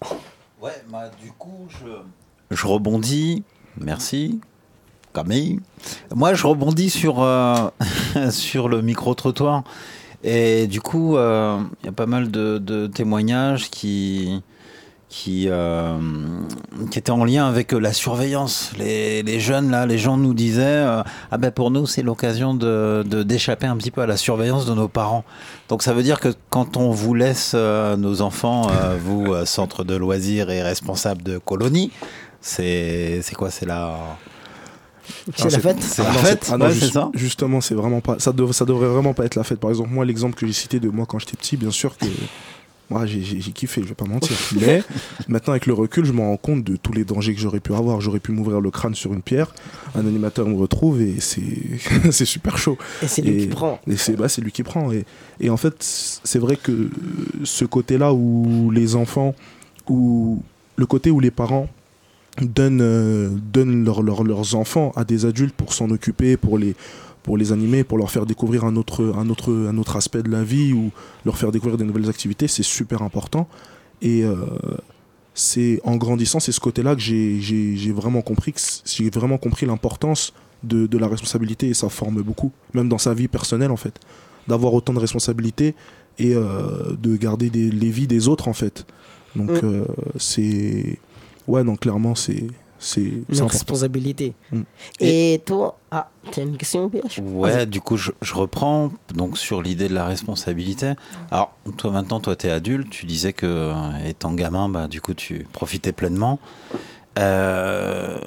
[0.62, 2.56] Ouais, bah, du coup, je...
[2.56, 3.43] Je rebondis.
[3.80, 4.39] Merci.
[5.13, 5.60] Camille.
[6.15, 7.69] Moi, je rebondis sur, euh,
[8.32, 9.63] sur le micro-trottoir.
[10.23, 14.41] Et du coup, euh, il y a pas mal de, de témoignages qui,
[15.10, 15.98] qui, euh,
[16.91, 18.72] qui était en lien avec la surveillance.
[18.78, 22.54] Les, les jeunes, là, les gens nous disaient euh, Ah ben pour nous, c'est l'occasion
[22.54, 25.24] de, de- d'échapper un petit peu à la surveillance de nos parents.
[25.67, 29.45] Donc ça veut dire que quand on vous laisse euh, nos enfants, euh, vous, euh,
[29.45, 31.91] centre de loisirs et responsable de colonie,
[32.39, 33.50] c'est, c'est quoi?
[33.50, 33.98] C'est la.
[35.39, 36.50] Ah, C'est la ah non, fête?
[36.54, 38.19] ah non, Ouais, juste- c'est ça Justement, c'est vraiment pas.
[38.19, 39.60] Ça, dev- ça devrait vraiment pas être la fête.
[39.60, 42.06] Par exemple, moi, l'exemple que j'ai cité de moi quand j'étais petit, bien sûr que.
[42.89, 43.21] Moi, j'ai
[43.54, 44.36] kiffé, je vais pas mentir.
[44.60, 44.82] Mais
[45.28, 47.73] maintenant, avec le recul, je me rends compte de tous les dangers que j'aurais pu
[47.73, 48.02] avoir.
[48.02, 49.54] J'aurais pu m'ouvrir le crâne sur une pierre,
[49.95, 51.41] un animateur me retrouve et c'est
[52.12, 52.78] c'est super chaud.
[53.04, 53.80] Et c'est lui qui prend.
[53.88, 54.91] Et c'est bah, c'est lui qui prend.
[54.91, 55.06] Et,
[55.39, 56.89] et en fait, c'est vrai que
[57.43, 59.36] ce côté-là où les enfants,
[59.88, 60.41] où
[60.75, 61.67] le côté où les parents
[62.41, 66.75] donnent, euh, donnent leur- leur- leurs enfants à des adultes pour s'en occuper, pour les,
[67.23, 70.29] pour les animer, pour leur faire découvrir un autre, un, autre, un autre aspect de
[70.32, 70.91] la vie ou
[71.25, 73.47] leur faire découvrir des nouvelles activités, c'est super important.
[74.01, 74.36] Et euh,
[75.34, 78.53] c'est en grandissant, c'est ce côté-là que j'ai- vraiment compris
[78.86, 83.13] j'ai vraiment compris l'importance de, de la responsabilité et ça forme beaucoup, même dans sa
[83.13, 83.99] vie personnelle en fait,
[84.47, 85.75] d'avoir autant de responsabilités
[86.17, 88.86] et euh, de garder des- les vies des autres en fait.
[89.36, 89.60] Donc Mm.
[89.63, 89.86] euh,
[90.17, 90.97] c'est
[91.47, 92.47] ouais non clairement c'est
[92.80, 94.34] c'est Une responsabilité.
[94.52, 94.62] Mm.
[95.02, 99.38] Et toi, ah, tu as une question, BH Ouais, du coup, je, je reprends donc
[99.38, 100.94] sur l'idée de la responsabilité.
[101.30, 103.74] Alors, toi maintenant, toi, tu es adulte, tu disais que euh,
[104.06, 106.39] étant gamin, bah, du coup, tu profitais pleinement.
[107.18, 108.18] Euh,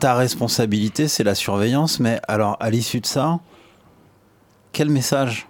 [0.00, 3.40] ta responsabilité, c'est la surveillance, mais alors, à l'issue de ça,
[4.72, 5.48] quel message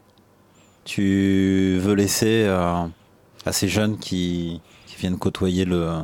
[0.85, 2.87] tu veux laisser euh,
[3.45, 6.03] à ces jeunes qui, qui viennent côtoyer le,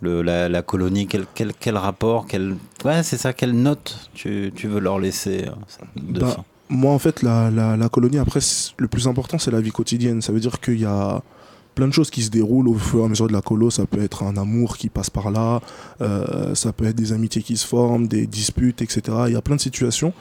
[0.00, 4.52] le- la, la colonie quel, quel, quel rapport quel, Ouais, c'est ça, quelle note tu,
[4.54, 5.52] tu veux leur laisser euh,
[5.96, 8.40] de Bah, fin moi, en fait, la, la, la colonie, après,
[8.76, 10.20] le plus important, c'est la vie quotidienne.
[10.20, 11.22] Ça veut dire qu'il y a
[11.74, 13.70] plein de choses qui se déroulent au fur et à mesure de la colo.
[13.70, 15.62] Ça peut être un amour qui passe par là,
[16.02, 19.00] euh, ça peut être des amitiés qui se forment, des disputes, etc.
[19.28, 20.12] Il y a plein de situations.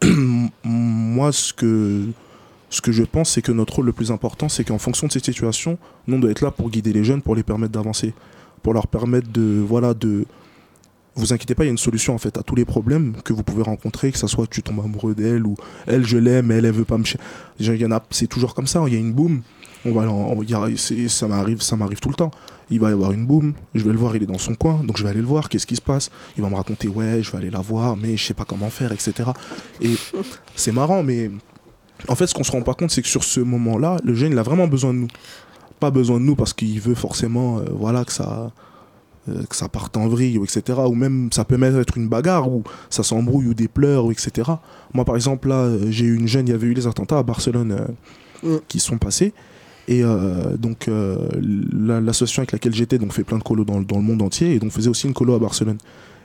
[0.64, 2.04] moi, ce que,
[2.70, 5.12] ce que je pense, c'est que notre rôle le plus important, c'est qu'en fonction de
[5.12, 8.14] ces situations, nous, on doit être là pour guider les jeunes, pour les permettre d'avancer,
[8.62, 10.26] pour leur permettre de, voilà, de,
[11.16, 13.32] vous inquiétez pas, il y a une solution en fait à tous les problèmes que
[13.32, 16.66] vous pouvez rencontrer, que ça soit tu tombes amoureux d'elle ou elle je l'aime, elle
[16.66, 17.04] elle veut pas me.
[17.58, 18.84] Il y c'est toujours comme ça.
[18.86, 19.42] Il y a une boum.
[21.08, 22.30] Ça m'arrive, ça m'arrive tout le temps.
[22.70, 23.54] Il va y avoir une boum.
[23.74, 25.48] Je vais le voir, il est dans son coin, donc je vais aller le voir.
[25.48, 26.10] Qu'est-ce qui se passe?
[26.36, 28.68] Il va me raconter, ouais, je vais aller la voir, mais je sais pas comment
[28.68, 29.30] faire, etc.
[29.80, 29.92] Et
[30.54, 31.30] c'est marrant, mais
[32.08, 34.32] en fait, ce qu'on se rend pas compte, c'est que sur ce moment-là, le jeune,
[34.32, 35.08] il a vraiment besoin de nous.
[35.80, 38.50] Pas besoin de nous parce qu'il veut forcément, euh, voilà, que ça
[39.28, 40.78] euh, que ça parte en vrille, ou etc.
[40.86, 44.12] Ou même, ça peut même être une bagarre, ou ça s'embrouille, ou des pleurs, ou
[44.12, 44.50] etc.
[44.94, 47.18] Moi, par exemple, là, euh, j'ai eu une jeune, il y avait eu les attentats
[47.18, 47.76] à Barcelone
[48.44, 49.32] euh, qui sont passés.
[49.88, 50.02] Et
[50.58, 54.02] donc, la- l'association avec laquelle j'étais donc, fait plein de colos dans, le- dans le
[54.02, 55.78] monde entier, et donc faisait aussi une colo à Barcelone.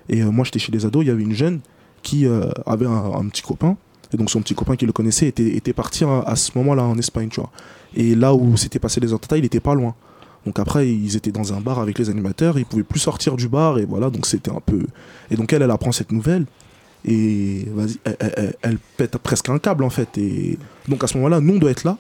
[0.10, 1.60] Et moi, j'étais chez les ados, il y avait une jeune
[2.02, 2.26] qui
[2.66, 3.78] avait un, un petit copain,
[4.14, 7.30] et donc son petit copain qui le connaissait était, parti à, ce moment-là en Espagne,
[7.30, 7.52] tu vois.
[7.96, 9.96] Et là où s'étaient passés les attentats, il était pas loin.
[10.46, 13.48] Donc après, ils étaient dans un bar avec les animateurs, ils pouvaient plus sortir du
[13.48, 14.86] bar, et voilà, donc c'était un peu.
[15.30, 16.46] Et donc elle, elle apprend cette nouvelle,
[17.06, 17.98] et vas-y,
[18.62, 20.18] elle, pète presque un câble en fait.
[20.18, 21.98] Et donc à ce moment-là, nous on doit être là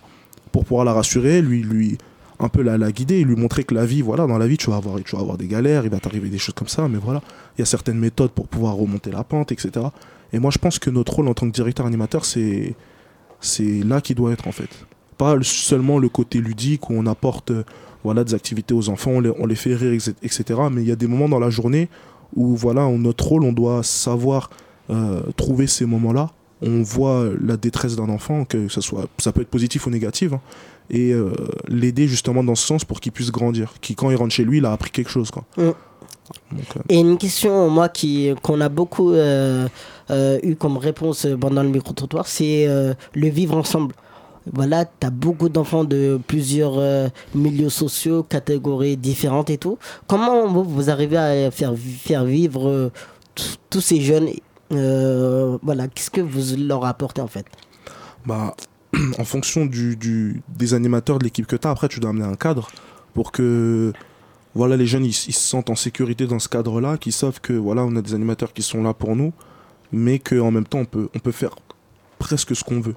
[0.51, 1.97] pour pouvoir la rassurer, lui, lui
[2.39, 4.69] un peu la, la guider, lui montrer que la vie, voilà, dans la vie, tu
[4.69, 6.97] vas avoir, tu vas avoir des galères, il va t'arriver des choses comme ça, mais
[6.97, 7.21] voilà,
[7.55, 9.85] il y a certaines méthodes pour pouvoir remonter la pente, etc.
[10.33, 12.75] Et moi, je pense que notre rôle en tant que directeur animateur, c'est
[13.39, 14.69] c'est là qu'il doit être en fait.
[15.17, 17.63] Pas le- seulement le côté ludique où on apporte euh,
[18.03, 20.43] voilà, des activités aux enfants, on les, fait rire, etc..
[20.71, 21.89] Mais il y a des moments dans la journée
[22.35, 24.49] où voilà, notre rôle, on doit savoir
[24.89, 26.31] euh, trouver ces moments-là.
[26.63, 30.33] On voit la détresse d'un enfant, que ce soit, ça peut être positif ou négatif,
[30.33, 30.41] hein,
[30.91, 31.31] et euh,
[31.67, 33.73] l'aider justement dans ce sens pour qu'il puisse grandir.
[33.95, 35.31] Quand il rentre chez lui, il a appris quelque chose.
[35.31, 35.43] Quoi.
[35.57, 35.71] Mm.
[36.89, 39.67] Et une question, moi, qui, qu'on a beaucoup euh,
[40.09, 43.93] euh, eu comme réponse pendant le micro-trottoir, c'est euh, le vivre ensemble.
[44.51, 46.81] Voilà, tu as beaucoup d'enfants de plusieurs
[47.35, 49.77] milieux sociaux, catégories différentes et tout.
[50.07, 52.91] Comment vous, arrivez à faire, faire vivre
[53.69, 54.29] tous ces jeunes
[54.71, 57.45] Voilà, qu'est-ce que vous leur apportez en fait?
[58.25, 58.55] Bah,
[59.19, 62.35] en fonction du- des animateurs de l'équipe que tu as, après, tu dois amener un
[62.35, 62.67] cadre
[63.13, 63.93] pour que
[64.55, 67.53] voilà, les jeunes ils, ils se sentent en sécurité dans ce cadre-là, qu'ils savent que
[67.53, 69.33] voilà, on a des animateurs qui sont là pour nous,
[69.91, 71.55] mais qu'en même temps, on peut, on peut faire
[72.19, 72.95] presque ce qu'on veut.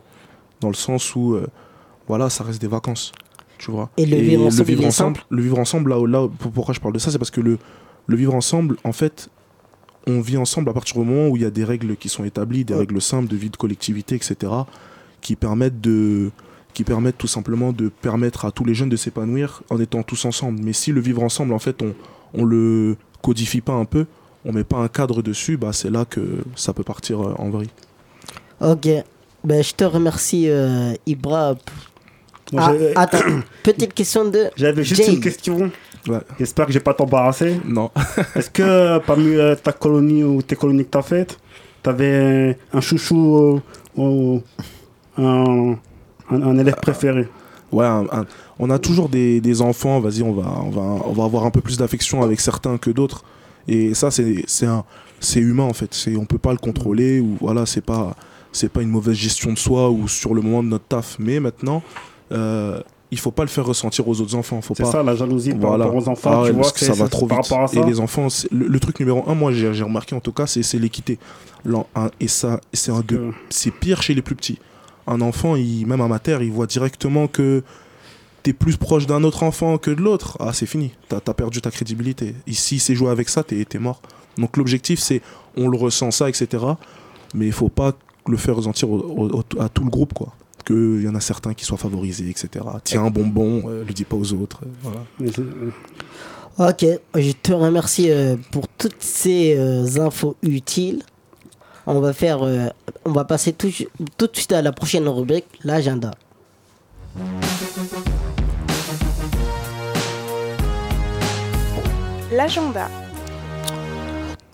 [0.60, 1.46] Dans le sens où, euh,
[2.08, 3.12] voilà, ça reste des vacances.
[3.58, 6.50] Tu vois Et le vivre ensemble, il est ensemble, le vivre ensemble, là, là, pour-
[6.50, 7.58] pourquoi je parle de ça, c'est parce que le,
[8.06, 9.28] le vivre ensemble, en fait,
[10.06, 12.24] on vit ensemble à partir du moment où il y a des règles qui sont
[12.24, 14.52] établies, des règles simples de vie de collectivité, etc.,
[15.20, 16.30] qui permettent de
[16.74, 20.24] qui permettent tout simplement de permettre à tous les jeunes de s'épanouir en étant tous
[20.24, 20.60] ensemble.
[20.62, 21.94] Mais si le vivre ensemble, en fait, on,
[22.34, 24.06] on le codifie pas un peu,
[24.44, 26.20] on met pas un cadre dessus, bah, c'est là que
[26.56, 27.70] ça peut partir euh, en vrille.
[28.60, 28.88] Ok.
[29.44, 31.54] Ben, je te remercie, euh, Ibra.
[32.56, 33.18] Ah, attends,
[33.62, 34.50] petite question de.
[34.56, 35.14] J'avais juste Jay.
[35.14, 35.70] une question.
[36.38, 37.58] J'espère que je vais pas t'embarrasser.
[37.64, 37.90] Non.
[38.34, 41.38] Est-ce que parmi euh, ta colonie ou tes colonies que tu as faites,
[41.82, 43.62] tu avais un chouchou
[43.96, 44.42] ou
[45.16, 45.76] un,
[46.30, 47.28] un, un élève préféré
[47.72, 48.26] Ouais, un- un-
[48.58, 51.50] on a toujours des, des enfants, vas-y, on va, on, va, on va avoir un
[51.50, 53.24] peu plus d'affection avec certains que d'autres.
[53.66, 54.84] Et ça, c'est c'est un-
[55.18, 55.92] c'est humain en fait.
[55.92, 58.14] C'est- On peut pas le contrôler ou voilà, c'est pas,
[58.52, 61.16] c'est pas une mauvaise gestion de soi ou sur le moment de notre taf.
[61.18, 61.82] Mais maintenant,
[62.30, 64.60] euh, il faut pas le faire ressentir aux autres enfants.
[64.60, 65.84] Faut C'est pas- ça, la jalousie par Voilà.
[65.86, 67.50] rapport aux enfants, Ah tu vois, que ça va trop par vite.
[67.50, 67.80] rapport à ça.
[67.80, 70.62] Et les enfants, le, le truc numéro un, moi j'ai remarqué en tout cas, c'est
[70.62, 71.18] c'est l'équité.
[72.20, 74.58] Et ça, c'est un de- c'est pire chez les plus petits.
[75.06, 77.62] Un enfant, il, même à mater, il voit directement que
[78.42, 80.36] t'es plus proche d'un autre enfant que de l'autre.
[80.40, 80.92] Ah, c'est fini.
[81.08, 82.34] T'as as perdu ta crédibilité.
[82.46, 84.00] Ici, c'est joué avec ça, t'es es mort.
[84.38, 85.20] Donc l'objectif, c'est
[85.56, 86.64] on le ressent ça, etc.
[87.34, 87.92] Mais il faut pas
[88.26, 90.32] le faire ressentir au- au- au- à tout le groupe, quoi.
[90.66, 92.64] Qu'il y en a certains qui soient favorisés, etc.
[92.84, 94.60] Tiens un bonbon, euh, le dis pas aux autres.
[94.64, 96.70] euh, voilà.
[96.70, 96.86] Ok,
[97.16, 101.02] je te remercie euh, pour toutes ces euh, infos utiles.
[101.86, 102.68] On va faire, euh,
[103.04, 103.70] on va passer tout,
[104.16, 106.12] tout de suite à la prochaine rubrique, l'agenda.
[112.32, 112.88] L'agenda.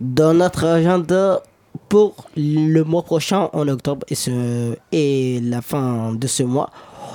[0.00, 1.40] Dans notre agenda
[1.88, 6.70] pour le mois prochain, en octobre et, ce, et la fin de ce mois,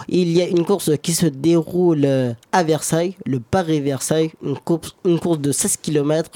[0.07, 2.07] il y a une course qui se déroule
[2.53, 6.31] à Versailles, le Paris-Versailles, une course, une course de 16 km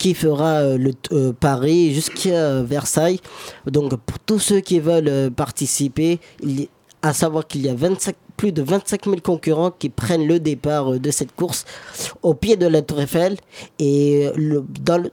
[0.00, 3.20] qui fera euh, le euh, Paris jusqu'à Versailles.
[3.66, 6.18] Donc pour tous ceux qui veulent euh, participer,
[7.02, 10.94] à savoir qu'il y a 25, plus de 25 000 concurrents qui prennent le départ
[10.94, 11.66] euh, de cette course
[12.22, 13.36] au pied de la Tour Eiffel.
[13.78, 14.62] Et euh,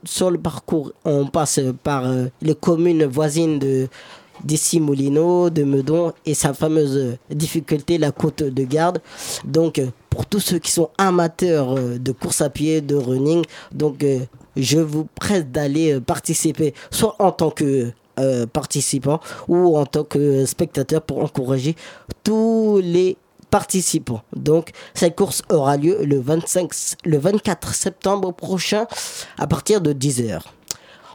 [0.06, 3.90] sur le parcours, on passe par euh, les communes voisines de
[4.80, 9.00] Moulineaux, de Meudon et sa fameuse euh, difficulté, la côte de garde.
[9.44, 13.44] Donc, euh, pour tous ceux qui sont amateurs euh, de course à pied, de running,
[13.72, 14.20] donc euh,
[14.58, 20.04] je vous presse d'aller euh, participer, soit en tant que euh, participant ou en tant
[20.04, 21.76] que spectateur pour encourager
[22.24, 23.16] tous les
[23.52, 24.24] participants.
[24.36, 26.72] Donc, cette course aura lieu le, 25,
[27.06, 28.88] le 24 septembre prochain
[29.38, 30.42] à partir de 10h.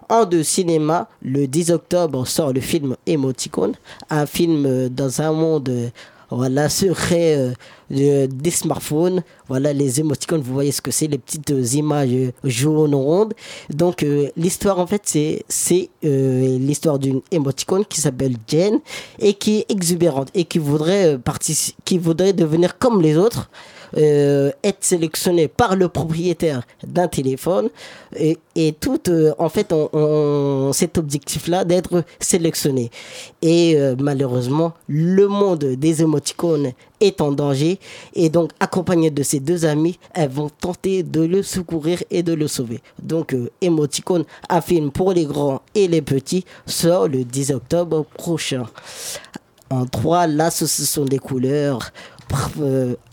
[0.08, 3.72] En de cinéma, le 10 octobre sort le film Emoticon,
[4.10, 5.90] un film euh, dans un monde
[6.36, 7.52] voilà, secret euh,
[7.90, 9.22] de- des smartphones.
[9.48, 13.34] Voilà, les émoticônes, vous voyez ce que c'est, les petites euh, images euh, jaunes rondes.
[13.70, 14.04] Donc,
[14.36, 18.80] l'histoire, en fait, c'est c'est l'histoire d'une émoticône qui s'appelle Jen
[19.18, 21.18] et qui est exubérante et qui voudrait,
[21.84, 23.50] qui voudrait devenir comme les autres.
[23.96, 27.68] Euh, être sélectionnée par le propriétaire d'un téléphone.
[28.16, 28.38] Et,
[28.80, 32.90] tout euh, en fait on, cet objectif là d'être sélectionné.
[33.40, 37.78] Et euh, malheureusement le monde des émoticônes est en danger.
[38.14, 42.34] Et donc accompagné de ses deux amis elles vont tenter de le secourir et de
[42.34, 42.80] le sauver.
[43.02, 48.04] Donc euh, émoticône un film pour les grands et les petits sort le 10 octobre
[48.14, 48.64] prochain.
[49.70, 51.92] En 3, l'association des couleurs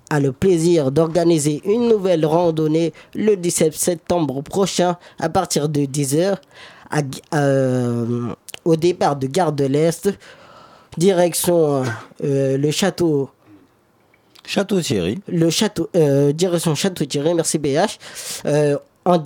[0.09, 6.37] a le plaisir d'organiser une nouvelle randonnée le 17 septembre prochain à partir de 10h
[6.89, 8.27] à Gu- euh,
[8.65, 10.09] au départ de Gare de l'Est,
[10.97, 11.83] direction
[12.23, 13.29] euh, le château.
[14.45, 15.19] Château Thierry.
[15.27, 17.97] Le château, euh, direction Château Thierry, merci BH.
[19.05, 19.17] en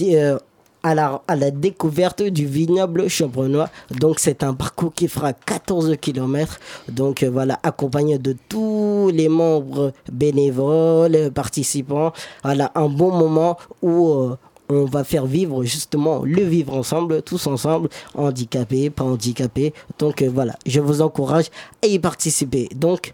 [0.84, 3.70] à la, découverte du vignoble champenois.
[3.92, 6.60] Donc c'est un parcours qui fera 14 km.
[6.90, 12.12] Donc euh, voilà, accompagné de tous les membres bénévoles, participants.
[12.44, 14.38] Voilà, un bon moment où euh,
[14.70, 19.74] on va faire vivre justement le vivre ensemble, tous ensemble, handicapés, pas handicapés.
[20.00, 21.46] Donc euh, voilà, je vous encourage
[21.84, 22.70] à y participer.
[22.76, 23.14] Donc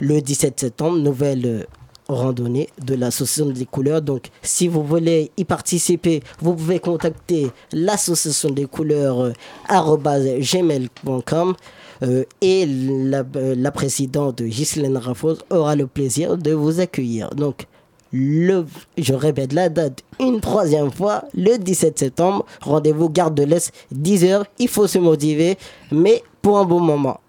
[0.00, 1.66] le 17 septembre, nouvelle
[2.08, 4.02] randonnée de l'association des couleurs.
[4.02, 9.32] Donc, si vous voulez y participer, vous pouvez contacter l'association des couleurs euh,
[9.68, 11.54] gmail.com
[12.02, 17.30] euh, et la, euh, la présidente Ghislaine Raffos aura le plaisir de vous accueillir.
[17.30, 17.66] Donc,
[18.12, 18.66] le,
[18.98, 24.44] je répète la date une troisième fois, le 17 septembre, rendez-vous Gare de l'Est, 10h,
[24.58, 25.56] il faut se motiver,
[25.90, 27.20] mais pour un bon moment.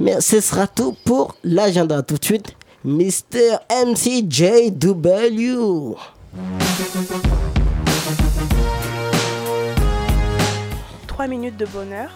[0.00, 2.02] Mais ce sera tout pour l'agenda.
[2.02, 2.54] Tout de suite,
[2.88, 3.60] Mr.
[3.68, 4.80] MCJW.
[11.06, 12.08] Trois minutes de bonheur.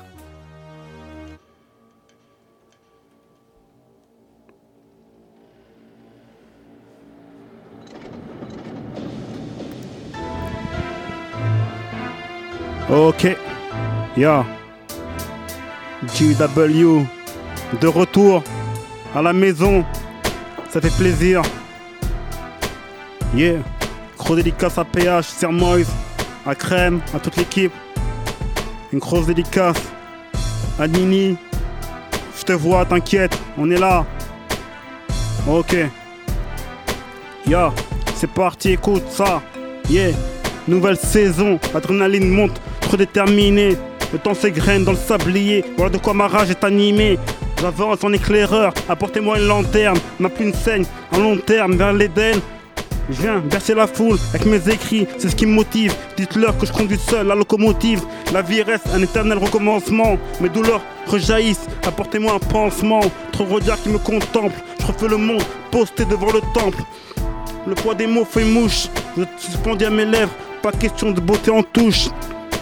[12.88, 13.36] Ok.
[14.16, 14.46] Yeah.
[16.06, 17.04] GW.
[17.78, 18.42] De retour
[19.14, 19.84] à la maison
[20.72, 21.42] ça fait plaisir.
[23.34, 23.58] Yeah.
[24.16, 25.90] Gros dédicace à PH, Sermoise,
[26.46, 27.72] à Crème, à toute l'équipe.
[28.90, 29.76] Une grosse dédicace
[30.78, 31.36] à Nini.
[32.38, 34.06] Je te vois, t'inquiète, on est là.
[35.46, 35.76] Ok.
[37.46, 37.70] Ya,
[38.14, 39.42] c'est parti, écoute ça.
[39.90, 40.12] Yeah,
[40.66, 43.76] nouvelle saison, l'adrénaline monte, trop déterminé.
[44.10, 47.18] Le temps s'égrène dans le sablier, voilà de quoi ma rage est animée.
[47.62, 52.40] J'avance en éclaireur, apportez-moi une lanterne, ma plume saigne, en long terme vers l'Éden.
[53.08, 55.94] Je viens bercer la foule avec mes écrits, c'est ce qui me motive.
[56.16, 58.02] Dites-leur que je conduis seul la locomotive.
[58.32, 60.18] La vie reste un éternel recommencement.
[60.40, 63.02] Mes douleurs rejaillissent, apportez-moi un pansement.
[63.30, 66.82] Trop regards qui me contemplent, je refais le monde posté devant le temple.
[67.68, 71.52] Le poids des mots fait mouche, je suspendis à mes lèvres, pas question de beauté
[71.52, 72.08] en touche.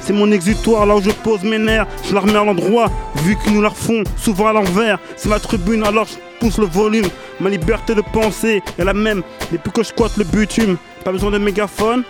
[0.01, 3.37] C'est mon exutoire, là où je pose mes nerfs, je la remets à l'endroit, vu
[3.37, 4.99] qu'ils nous la refont souvent à l'envers.
[5.17, 7.07] C'est ma tribune, alors je pousse le volume.
[7.39, 10.77] Ma liberté de penser est la même depuis que je squatte le bitume.
[11.05, 12.03] Pas besoin de mégaphone,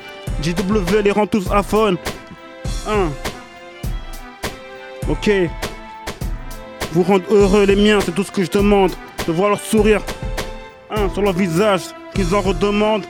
[0.43, 1.97] JW les rend tous aphones.
[2.89, 3.09] 1.
[5.09, 5.31] Ok.
[6.93, 8.93] Vous rendre heureux les miens, c'est tout ce que je demande.
[9.27, 10.01] De voir leur sourire.
[11.13, 11.83] Sur leur visage,
[12.15, 13.05] qu'ils en redemandent.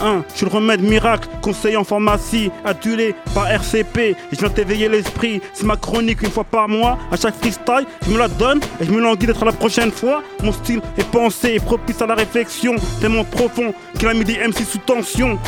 [0.00, 4.14] Un, je suis le remède miracle, conseiller en pharmacie, adulé par RCP.
[4.30, 6.98] Je viens t'éveiller l'esprit, c'est ma chronique une fois par mois.
[7.10, 10.22] À chaque freestyle, je me la donne et je me languis d'être la prochaine fois.
[10.42, 14.36] Mon style est pensé et propice à la réflexion, tellement profond qu'il a mis des
[14.36, 15.38] MC sous tension.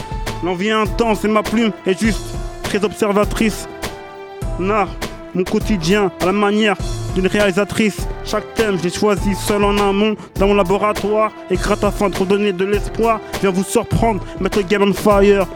[0.42, 3.68] L'envie intense et ma plume est juste très observatrice.
[4.58, 4.88] Nard,
[5.34, 6.76] mon quotidien à la manière
[7.18, 8.06] d'une réalisatrice.
[8.24, 11.32] Chaque thème, je l'ai choisi seul en amont dans mon laboratoire.
[11.50, 13.20] Et gratte afin de redonner de l'espoir.
[13.40, 15.46] Viens vous surprendre, mettre le game on fire.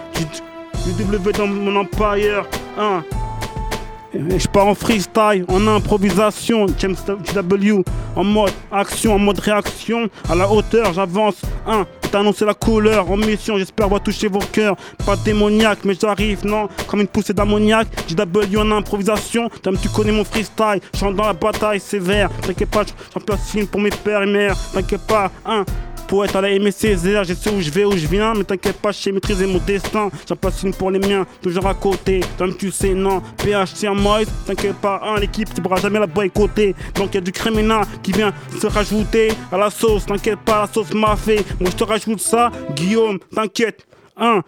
[0.84, 2.46] Du W dans mon empire.
[4.14, 6.96] Je pars en freestyle, en improvisation, James
[7.34, 7.82] W,
[8.14, 11.40] en mode action, en mode réaction, à la hauteur, j'avance.
[11.66, 11.86] 1.
[12.10, 14.76] T'annoncer la couleur, en mission, j'espère va toucher vos cœurs.
[15.06, 17.88] Pas démoniaque, mais j'arrive, non, comme une poussée d'ammoniac.
[18.06, 22.28] JW en improvisation, Tom, tu connais mon freestyle, je chante dans la bataille sévère.
[22.42, 24.56] T'inquiète pas, j'en place film pour mes pères et mères.
[24.74, 25.64] T'inquiète pas, 1
[26.12, 28.76] poète à la aimé Césaire, je sais où je vais, où je viens, mais t'inquiète
[28.76, 30.10] pas, je sais maîtriser mon destin.
[30.28, 32.20] J'en passe une pour les miens, toujours à côté.
[32.36, 36.06] Comme tu sais, non, PH en Moïse, t'inquiète pas, hein, l'équipe, tu pourras jamais la
[36.06, 36.74] boycotter.
[36.96, 40.66] Donc y a du criminal qui vient se rajouter à la sauce, t'inquiète pas, la
[40.70, 41.46] sauce m'a fait.
[41.58, 43.86] Moi je te rajoute ça, Guillaume, t'inquiète,
[44.18, 44.42] hein.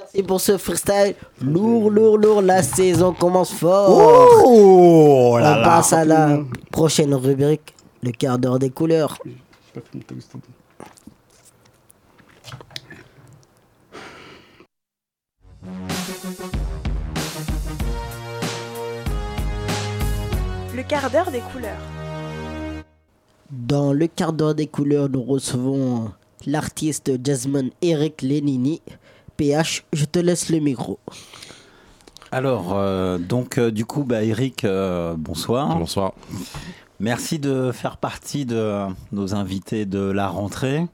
[0.00, 1.14] Merci pour ce freestyle.
[1.42, 2.40] Lourd, lourd, lourd.
[2.40, 3.90] La saison commence fort.
[4.46, 5.62] Oh là On là.
[5.62, 6.38] passe à la
[6.72, 9.18] prochaine rubrique, le quart d'heure des couleurs.
[20.74, 21.76] Le quart d'heure des couleurs.
[23.50, 26.12] Dans le quart d'heure des couleurs, nous recevons
[26.46, 28.80] l'artiste Jasmine Eric Lenini.
[29.36, 30.98] PH, je te laisse le micro.
[32.30, 35.78] Alors, euh, donc, euh, du coup, bah, Eric, euh, bonsoir.
[35.78, 36.12] Bonsoir.
[37.00, 38.82] Merci de faire partie de
[39.12, 40.86] nos invités de la rentrée.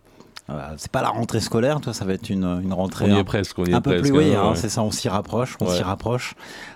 [0.50, 3.06] Euh, c'est pas la rentrée scolaire, toi, ça va être une, une rentrée.
[3.06, 4.56] On y est un- presque, on y un est peu presque, plus, oui, hein, ouais.
[4.56, 5.74] c'est ça, on s'y rapproche, on Ouais.
[5.76, 6.34] s'y rapproche.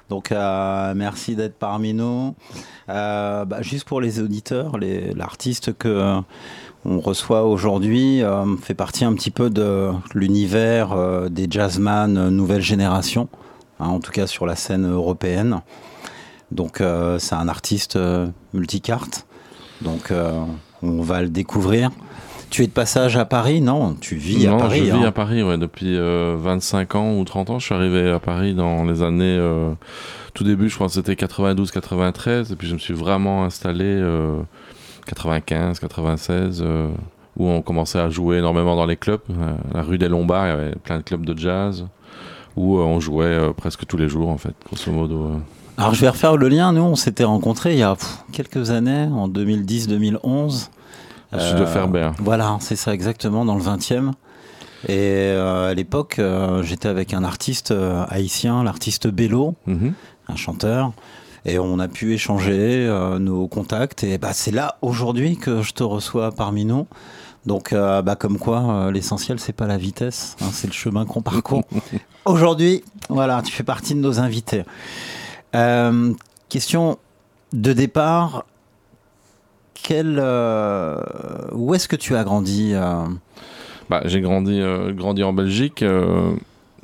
[0.09, 2.35] Donc, euh, merci d'être parmi nous.
[2.89, 4.79] Euh, bah, juste pour les auditeurs,
[5.15, 6.21] l'artiste que euh,
[6.87, 8.23] on reçoit aujourd'hui
[8.63, 10.97] fait partie un petit peu de l'univers
[11.29, 13.29] des jazzman nouvelle génération,
[13.81, 15.61] hein, en tout cas sur la scène européenne.
[16.51, 19.27] Donc, euh, c'est un artiste euh, multicarte.
[19.83, 20.33] Donc, euh,
[20.83, 21.91] on va le découvrir.
[22.51, 24.79] Tu es de passage à Paris Non, tu vis à Paris.
[24.79, 25.03] je vis hein.
[25.03, 27.59] à Paris ouais, depuis euh, 25 ans ou 30 ans.
[27.59, 29.39] Je suis arrivé à Paris dans les années.
[30.35, 32.53] tout début, je crois que c'était 92-93.
[32.53, 34.41] Et puis je me suis vraiment installé euh,
[35.07, 36.89] 95, 96, euh,
[37.37, 39.21] où on commençait à jouer énormément dans les clubs.
[39.75, 41.87] La rue des Lombards, il y avait plein de clubs de jazz
[42.57, 45.33] où on jouait presque tous les jours, en fait, grosso modo.
[45.79, 45.83] Euh.
[45.83, 46.73] Alors je vais refaire le lien.
[46.73, 50.69] Nous, on s'était rencontrés il y a pff, quelques années, en 2010-2011.
[51.35, 52.11] Au sud de Ferber.
[52.21, 54.13] Voilà, c'est ça exactement, dans le 20e.
[54.89, 59.93] Et euh, à l'époque, euh, j'étais avec un artiste euh, haïtien, l'artiste Bello, Mhm.
[60.29, 60.93] un chanteur.
[61.45, 64.05] Et on a pu échanger euh, nos contacts.
[64.05, 66.87] Et bah, c'est là, aujourd'hui, que je te reçois parmi nous.
[67.47, 71.05] Donc, euh, bah, comme quoi, euh, l'essentiel, c'est pas la vitesse, hein, c'est le chemin
[71.07, 71.63] qu'on parcourt.
[72.25, 74.65] Aujourd'hui, voilà, tu fais partie de nos invités.
[75.55, 76.13] Euh,
[76.49, 76.99] question
[77.53, 78.45] de départ.
[79.91, 81.01] Euh,
[81.53, 83.05] où est-ce que tu as grandi euh
[83.89, 85.83] Bah, j'ai grandi, grandi en Belgique.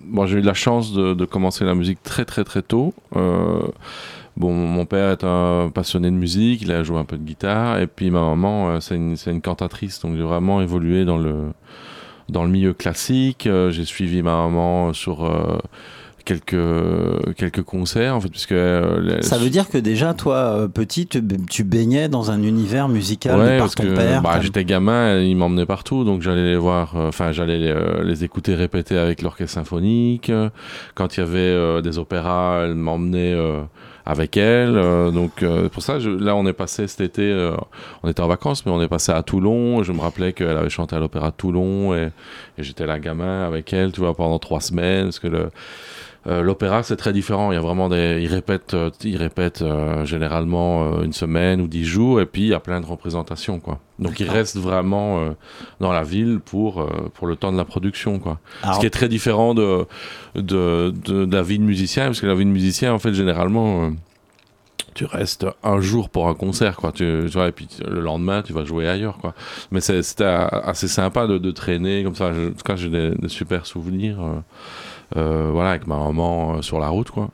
[0.03, 2.95] bon, j'ai eu la chance de, commencer la musique très très très tôt.
[3.13, 7.79] Bon, mon père est un passionné de musique, il a joué un peu de guitare,
[7.79, 11.53] et puis ma maman, c'est une, une cantatrice, donc j'ai vraiment évolué dans le
[12.31, 13.47] dans le milieu classique.
[13.69, 15.31] J'ai suivi ma maman sur
[16.25, 21.07] quelques quelques concerts en fait puisque euh, Ça veut dire que déjà, toi, euh, petit,
[21.07, 24.23] tu, tu baignais dans un univers musical Ouais, de par parce ton que père.
[24.23, 28.03] bah, j'étais gamin, ils m'emmenaient partout, donc j'allais les voir, euh, enfin j'allais les, euh,
[28.05, 30.31] les écouter répéter avec l'orchestre symphonique.
[30.95, 33.61] Quand il y avait euh, des opéras, elle m'emmenait euh,
[34.07, 34.77] avec elle.
[34.77, 37.53] Euh, donc euh, pour ça, je- là on est passé cet été, euh,
[38.03, 39.83] on était en vacances, mais on est passé à Toulon.
[39.83, 42.11] Je me rappelais qu'elle avait chanté à l'opéra de Toulon et,
[42.59, 45.51] et j'étais là gamin avec elle, tu vois, pendant trois semaines, parce que le
[46.27, 47.53] euh, L'opéra, c'est très différent.
[47.53, 51.67] Il y a vraiment des, ils répètent, euh, ils répètent euh, généralement une semaine ou
[51.67, 53.79] dix jours, et puis il y a plein de représentations, quoi.
[53.99, 55.31] Donc ils restent vraiment euh,
[55.81, 58.39] dans la ville pour pour le temps de la production, quoi.
[58.63, 59.85] Alors- Ce qui est très différent de
[60.35, 63.13] de, de, de la vie de musicien, parce que la vie de musicien, en fait,
[63.15, 63.91] généralement.
[64.95, 66.93] tu restes un jour pour un concert, quoi.
[66.93, 69.35] Tu, tu vois, et puis le lendemain, tu vas jouer ailleurs, quoi.
[69.73, 72.33] Mais c'était assez sympa de, de traîner comme ça.
[72.33, 74.19] Je- en tout cas, j'ai des, des super souvenirs.
[74.23, 74.39] euh,
[75.15, 77.31] voilà, avec ma maman euh, sur la route, quoi.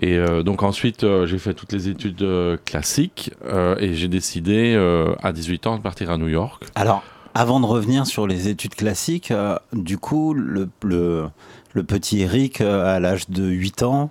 [0.00, 4.06] Et euh, donc ensuite, euh, j'ai fait toutes les études euh, classiques euh, et j'ai
[4.06, 6.64] décidé euh, à 18 ans de partir à New York.
[6.76, 7.02] Alors,
[7.34, 11.26] avant de revenir sur les études classiques, euh, du coup, le, le,
[11.72, 14.10] le petit Eric, euh, à l'âge de 8 ans,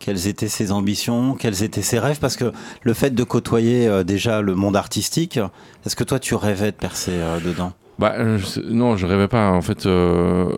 [0.00, 2.18] quelles étaient ses ambitions, quels étaient ses rêves?
[2.20, 5.38] Parce que le fait de côtoyer euh, déjà le monde artistique,
[5.86, 7.72] est-ce que toi tu rêvais de percer euh, dedans?
[8.00, 9.50] Bah, euh, je- non, je rêvais pas.
[9.52, 10.48] En fait, euh,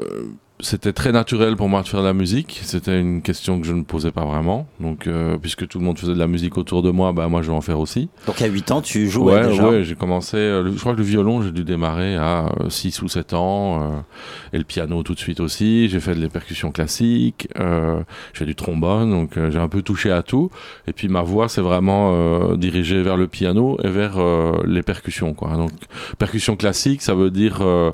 [0.63, 2.61] c'était très naturel pour moi de faire de la musique.
[2.63, 4.67] C'était une question que je ne posais pas vraiment.
[4.81, 7.43] Donc, euh, puisque tout le monde faisait de la musique autour de moi, bah, moi,
[7.43, 8.09] je vais en faire aussi.
[8.27, 10.37] Donc à 8 ans, tu jouais ouais, déjà Ouais, j'ai commencé.
[10.39, 13.83] euh, le- je crois que le violon, j'ai dû démarrer à 6 ou 7 ans.
[13.83, 13.89] euh,
[14.53, 15.89] et le piano tout de suite aussi.
[15.89, 17.49] J'ai fait de les percussions classiques.
[17.59, 18.01] Euh,
[18.33, 19.11] j'ai fait du trombone.
[19.11, 20.51] Donc, euh, j'ai un peu touché à tout.
[20.87, 24.83] Et puis, ma voix s'est vraiment euh, dirigée vers le piano et vers euh, les
[24.83, 25.35] percussions.
[25.35, 25.57] Quoi.
[25.57, 25.71] Donc,
[26.19, 27.91] percussion classique, ça veut dire euh,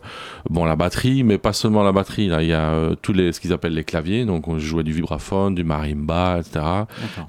[0.50, 2.28] bon la batterie, mais pas seulement la batterie.
[2.28, 4.24] Là, il y a euh, tous les ce qu'ils appellent les claviers.
[4.24, 6.64] Donc, on jouait du vibraphone, du marimba, etc.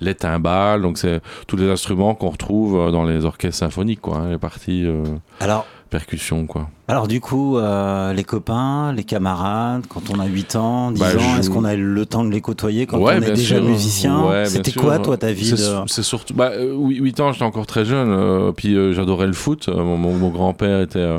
[0.02, 0.82] Les timbales.
[0.82, 4.18] Donc, c'est tous les instruments qu'on retrouve euh, dans les orchestres symphoniques, quoi.
[4.18, 5.04] hein, les parties euh,
[5.40, 6.70] Alors, percussion, quoi.
[6.88, 11.08] Alors du coup, euh, les copains, les camarades, quand on a 8 ans, 10 Bah,
[11.16, 13.58] ans, je- est-ce qu'on a le temps de les côtoyer quand Ouais, on est déjà
[13.58, 13.64] sûr.
[13.66, 15.56] musicien Ouais, C'était quoi toi ta vie C'est
[16.00, 16.04] de...
[16.04, 16.34] surtout.
[16.34, 18.10] Bah, 8 ans, j'étais encore très jeune.
[18.10, 19.68] euh, puis euh, j'adorais le foot.
[19.70, 21.18] Euh, mon, mon- mon grand-père était, euh,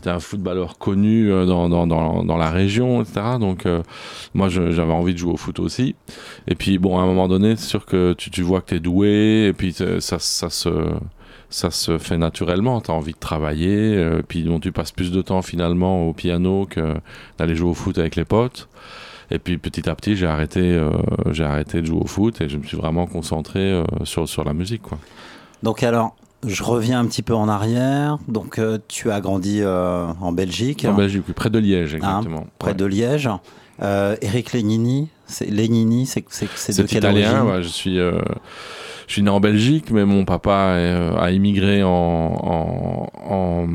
[0.00, 3.20] était un footballeur connu euh, dans, dans, dans, dans la région, etc.
[3.40, 3.82] Donc euh,
[4.34, 5.94] moi, j'avais envie de jouer au foot aussi.
[6.46, 8.74] Et puis bon, à un moment donné, c'est sûr que tu, tu vois que tu
[8.76, 9.46] es doué.
[9.48, 10.68] Et puis euh, ça, ça se.
[11.50, 15.10] Ça se fait naturellement, tu as envie de travailler, euh, puis bon, tu passes plus
[15.10, 16.94] de temps finalement au piano que
[17.38, 18.68] d'aller jouer au foot avec les potes.
[19.32, 20.90] Et puis petit à petit, j'ai arrêté, euh,
[21.32, 24.44] j'ai arrêté de jouer au foot et je me suis vraiment concentré euh, sur, sur
[24.44, 24.82] la musique.
[24.82, 24.98] Quoi.
[25.62, 28.18] Donc alors, je reviens un petit peu en arrière.
[28.28, 30.84] Donc euh, tu as grandi en Belgique.
[30.88, 32.46] En Belgique, oui, près de Liège, Hein, exactement.
[32.58, 32.76] près Ouais.
[32.76, 33.28] de Liège.
[33.80, 37.98] Eric Lénini, c'est Lénini, c'est c'est c'est italien, ouais, je suis,
[39.10, 43.66] je suis né en Belgique, mais mon papa euh, a immigré en, en, en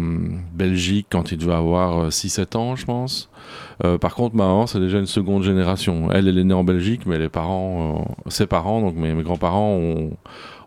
[0.54, 3.30] Belgique quand il devait avoir euh, 6-7 ans, je pense.
[3.84, 6.10] Euh, par contre, ma maman, c'est déjà une seconde génération.
[6.10, 9.74] Elle, elle est née en Belgique, mais les parents, euh, ses parents, donc mes grands-parents,
[9.74, 10.12] ont,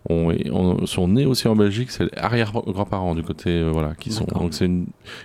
[0.09, 1.91] ont- ont- sont nés aussi en Belgique.
[1.91, 4.25] C'est arrière-grands-parents du côté, euh, voilà, qui sont.
[4.39, 4.69] Donc c'est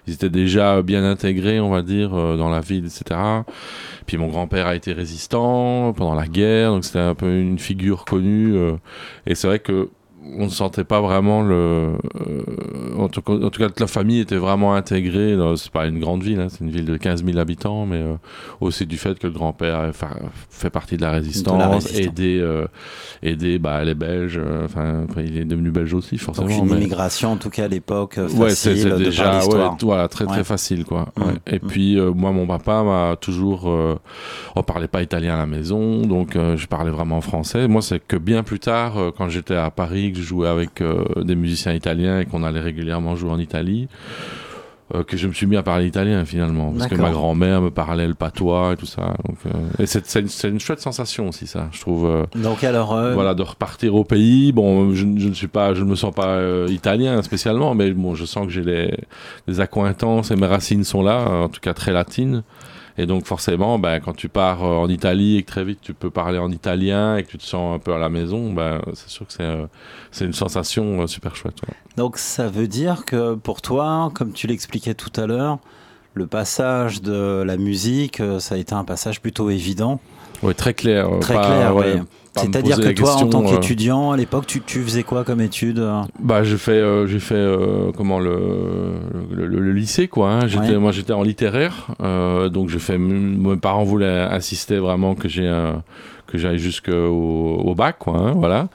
[0.06, 3.20] ils étaient déjà bien intégrés, on va dire, euh, dans la ville, etc.
[4.06, 8.04] Puis mon grand-père a été résistant pendant la guerre, donc c'était un peu une figure
[8.04, 8.54] connue.
[8.56, 8.72] euh,
[9.26, 9.90] et c'est vrai que
[10.38, 11.54] on ne sentait pas vraiment le.
[11.54, 11.96] euh,
[12.98, 15.36] en, tout cas, en tout cas, toute la famille était vraiment intégrée.
[15.56, 18.14] C'est pas une grande ville, hein, c'est une ville de 15 000 habitants, mais euh,
[18.60, 19.90] aussi du fait que le grand-père
[20.50, 21.98] fait partie de la résistance, résistance.
[22.00, 22.66] aider, euh,
[23.22, 24.40] aider bah, les Belges.
[24.42, 26.48] euh, Enfin, il est devenu belge aussi, forcément.
[26.48, 29.24] Donc une mais- immigration, en tout cas à l'époque, euh, Ouais, c'est facile de déjà
[29.24, 30.44] par ouais, voilà, très très Ouais.
[30.44, 31.08] facile quoi.
[31.16, 31.34] Mm, Ouais.
[31.46, 33.96] Et puis euh, moi mon papa m'a toujours euh,
[34.56, 37.68] on parlait pas italien à la maison donc euh, je parlais vraiment français.
[37.68, 40.80] Moi c'est que bien plus tard euh, quand j'étais à Paris que je jouais avec
[40.80, 43.88] euh, des musiciens italiens et qu'on allait régulièrement jouer en Italie
[44.94, 47.70] euh, que je me suis mis à parler italien finalement parce que ma grand-mère me
[47.70, 49.14] parlait le patois et tout ça.
[49.26, 52.04] Donc, euh, et c'est une, une chouette sensation aussi ça, je trouve.
[52.06, 54.52] euh, Donc alors, voilà, de repartir au pays.
[54.52, 56.38] Bon, je, je ne suis pas, je ne me sens pas
[56.68, 58.94] italien spécialement, mais bon, je sens que j'ai les,
[59.46, 62.42] les accointances et mes racines sont là, en tout cas très latines.
[62.96, 65.94] Et donc forcément, ben, quand tu pars euh, en Italie et que très vite tu
[65.94, 68.80] peux parler en italien et que tu te sens un peu à la maison, ben,
[68.94, 69.66] c'est sûr que c'est euh,
[70.12, 71.56] c'est une sensation euh, super chouette.
[71.66, 71.74] ouais.
[71.96, 75.58] Donc ça veut dire que pour toi, comme tu l'expliquais tout à l'heure,
[76.14, 79.98] le passage de la musique, ça a été un passage plutôt évident.
[80.44, 81.08] Oui, très clair.
[81.20, 82.00] Très pas- clair, ouais, oui.
[82.36, 85.40] C'est-à-dire que toi, en question, tant euh, qu'étudiant, à l'époque, tu, tu faisais quoi comme
[85.40, 88.94] étude euh Bah, j'ai fait, euh, j'ai fait euh, comment le,
[89.30, 90.30] le, le- le lycée quoi.
[90.30, 90.46] hein.
[90.46, 90.78] J'étais, Ouais.
[90.78, 92.98] moi, j'étais en littéraire, euh, donc j'ai fait.
[92.98, 95.82] Mes parents voulaient insister vraiment que j'ai un,
[96.26, 96.92] que j'aille jusqu'au
[97.64, 98.16] au bac quoi.
[98.16, 98.68] hein, voilà.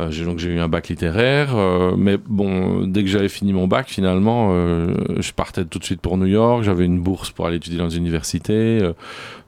[0.00, 3.52] Euh, j'ai, donc j'ai eu un bac littéraire, euh, mais bon, dès que j'avais fini
[3.52, 6.62] mon bac, finalement, euh, je partais tout de suite pour New York.
[6.62, 8.80] J'avais une bourse pour aller étudier dans une université.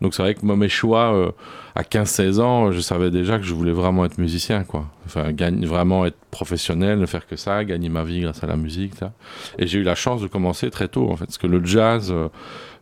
[0.01, 1.32] donc c'est vrai que moi, mes choix,
[1.74, 4.86] à 15-16 ans, je savais déjà que je voulais vraiment être musicien, quoi.
[5.07, 8.57] Enfin, gagne, vraiment être professionnel, ne faire que ça, gagner ma vie grâce à la
[8.57, 9.12] musique, ça.
[9.59, 12.12] Et j'ai eu la chance de commencer très tôt, en fait, parce que le jazz,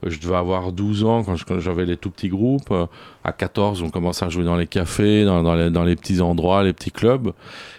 [0.06, 2.70] je devais avoir 12 ans quand j'avais les tout petits groupes.
[2.70, 2.86] Euh,
[3.24, 6.20] À 14, on commençait à jouer dans les cafés, dans, dans les, dans les petits
[6.22, 7.32] endroits, les petits clubs.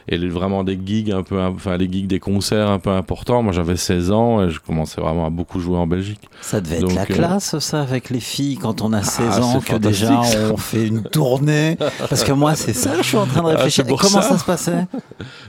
[0.07, 3.41] Et les- vraiment des gigs un peu, enfin, les gigs des concerts un peu importants.
[3.41, 6.19] Moi, j'avais 16 ans et je commençais vraiment à beaucoup jouer en Belgique.
[6.41, 9.41] Ça devait être la euh, classe, ça, avec les filles, quand on a 16 Ah,
[9.43, 11.77] ans, que déjà on fait une tournée.
[12.09, 13.85] Parce que moi, c'est ça, je suis en train de Ah, réfléchir.
[13.87, 14.37] comment ça.
[14.37, 14.85] se passait?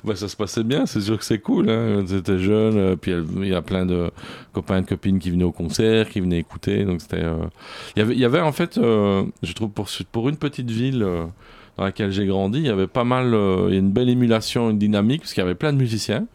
[0.04, 1.68] Bah, Ça se passait bien, c'est sûr que c'est cool.
[1.70, 2.04] Hein.
[2.08, 3.12] J'étais jeune, euh, puis
[3.42, 4.10] il y a plein de
[4.52, 6.59] copains et de copines qui venaient au concert, qui venaient écouter.
[6.68, 7.22] Donc c'était.
[7.22, 7.36] euh,
[7.96, 11.02] Il y avait- en fait, euh, je trouve, pour, pour une petite ville.
[11.02, 11.26] euh,
[11.78, 13.28] dans laquelle j'ai grandi, il y avait pas mal,
[13.68, 16.26] il y a une belle émulation, une dynamique, parce qu'il y avait plein de musiciens.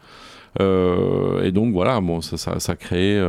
[0.58, 3.22] Et donc voilà, bon, ça, ça, ça créait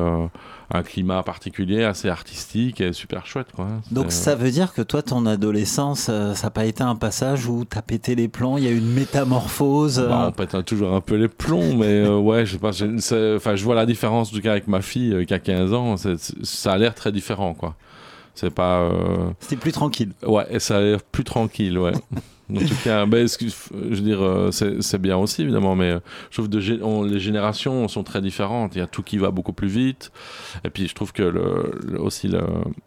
[0.74, 3.47] un climat particulier, assez artistique et super chouette.
[3.55, 3.68] Quoi.
[3.91, 7.47] Donc ça veut dire que toi, ton adolescence, euh, ça n'a pas été un passage
[7.47, 10.65] où t'as pété les plombs, il y a eu une métamorphose euh, Bah, on pète
[10.65, 12.72] toujours un peu les plombs, mais euh, ouais, je sais pas.
[13.38, 15.95] Enfin, je vois la différence du cas avec ma fille euh, qui a 15 ans.
[15.97, 17.76] ça a l'air très différent, quoi.
[18.36, 18.82] C'est pas.
[18.82, 20.11] euh, C'était plus tranquille.
[20.26, 21.93] Ouais, et ça a l'air plus tranquille, ouais.
[22.53, 25.99] en tout cas, ben, excuse- je veux dire, euh, c'est bien aussi, évidemment, mais euh,
[26.31, 28.75] je trouve que les générations sont très différentes.
[28.75, 30.11] Il y a tout qui va beaucoup plus vite.
[30.63, 32.41] Et puis, je trouve que le, le- aussi le-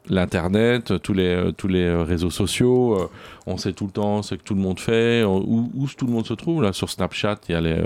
[0.09, 3.11] l'Internet, tous les, euh, tous les réseaux sociaux,
[3.47, 6.07] on sait tout le temps ce que tout le monde fait, on- où, où tout
[6.07, 6.63] le monde se trouve.
[6.63, 7.85] Là, sur Snapchat, il y a, les, euh,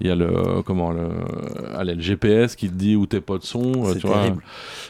[0.00, 1.08] il y a le, comment, le,
[1.76, 3.72] allez, le GPS qui te dit où tes potes sont.
[3.94, 4.22] tu vois.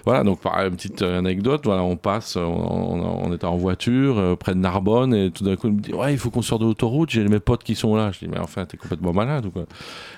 [0.04, 4.18] Voilà, donc par une petite anecdote, voilà, on passe, on, on- on était en voiture
[4.18, 6.42] euh, près de Narbonne et tout d'un coup, il me dit Ouais, il faut qu'on
[6.42, 8.10] sorte de l'autoroute, j'ai mes potes qui sont là.
[8.12, 9.64] Je dis Mais enfin, t'es complètement malade ou quoi?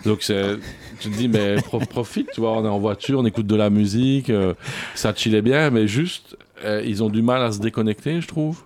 [0.04, 0.56] Donc c'est-
[1.00, 3.56] tu te dis Mais pro- profite, tu vois, on est en voiture, on écoute de
[3.56, 4.54] la musique, euh,
[4.94, 8.62] ça chillait bien, mais juste, euh, ils ont du mal à se déconnecter, je trouve.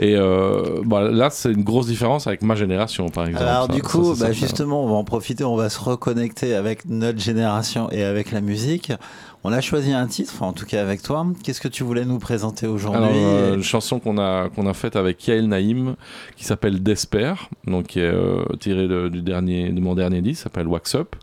[0.00, 3.44] Et euh, bon, là, c'est une grosse différence avec ma génération, par exemple.
[3.44, 6.84] Alors Ça- du coup, bah, justement, on va en profiter, on va se reconnecter avec
[6.84, 8.92] notre génération et avec la musique.
[9.44, 11.24] On a choisi un titre, enfin, en tout cas avec toi.
[11.44, 14.96] Qu'est-ce que tu voulais nous présenter aujourd'hui euh, une chanson qu'on a, qu'on a faite
[14.96, 15.94] avec Yael Naïm
[16.36, 17.34] qui s'appelle Desper,
[17.66, 21.14] donc qui est euh, tirée de, du dernier, de mon dernier disque, s'appelle Wax Up.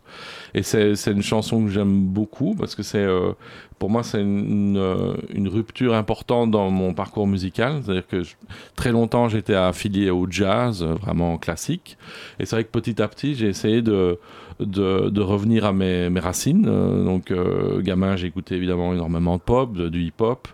[0.54, 3.34] Et c'est c'est une chanson que j'aime beaucoup parce que c'est, euh,
[3.80, 7.82] pour moi, c'est une, une, une rupture importante dans mon parcours musical.
[7.84, 8.36] C'est-à-dire que je-
[8.78, 11.98] très longtemps, j'étais affilié au jazz, vraiment classique.
[12.40, 14.18] Et c'est vrai que petit à petit, j'ai essayé de,
[14.60, 16.66] de, de revenir à mes, mes racines.
[16.68, 20.48] Euh, donc, euh, gamin, j'ai écouté évidemment énormément de pop, de- du hip-hop.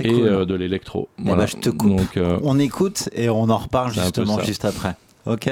[0.00, 0.22] Et cool.
[0.22, 1.08] euh, de l'électro.
[1.18, 1.42] Voilà.
[1.42, 1.96] ben, je te coupe.
[1.96, 4.94] Donc, On écoute et on en reparle justement juste après.
[5.26, 5.50] Ok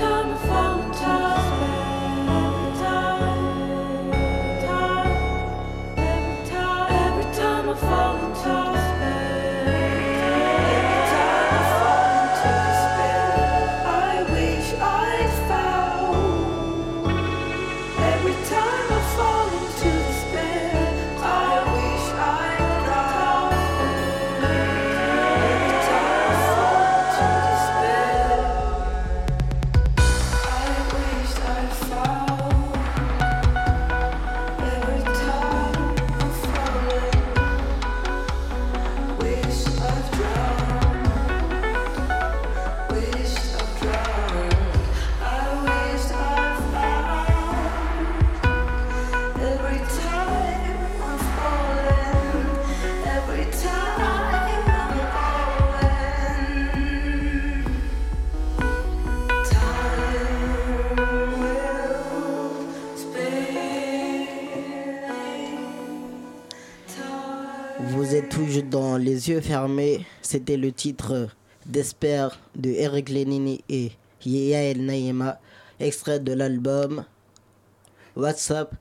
[0.00, 0.49] time before.
[69.30, 71.28] Yeux fermés, c'était le titre
[71.66, 73.92] d'Esper de Eric Lenini et
[74.24, 75.38] Yael Naïma,
[75.78, 77.04] extrait de l'album
[78.16, 78.74] WhatsApp.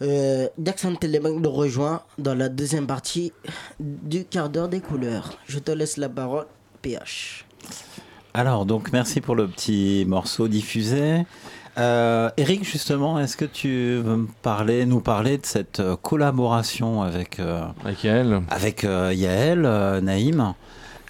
[0.00, 3.32] Euh, Jackson nous rejoint dans la deuxième partie
[3.78, 5.38] du quart d'heure des couleurs.
[5.46, 6.46] Je te laisse la parole,
[6.80, 7.44] PH.
[8.32, 11.24] Alors, donc, merci pour le petit morceau diffusé.
[11.76, 17.02] Euh, Eric, justement, est-ce que tu veux me parler, nous parler de cette euh, collaboration
[17.02, 19.62] avec, euh, avec Yael, avec, euh, Yael,
[20.02, 20.54] Naïm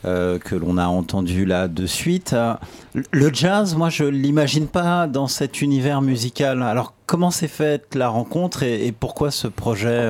[0.03, 2.37] que l'on a entendu là de suite.
[3.11, 6.63] Le jazz, moi, je l'imagine pas dans cet univers musical.
[6.63, 10.07] Alors, comment s'est faite la rencontre et, et pourquoi ce projet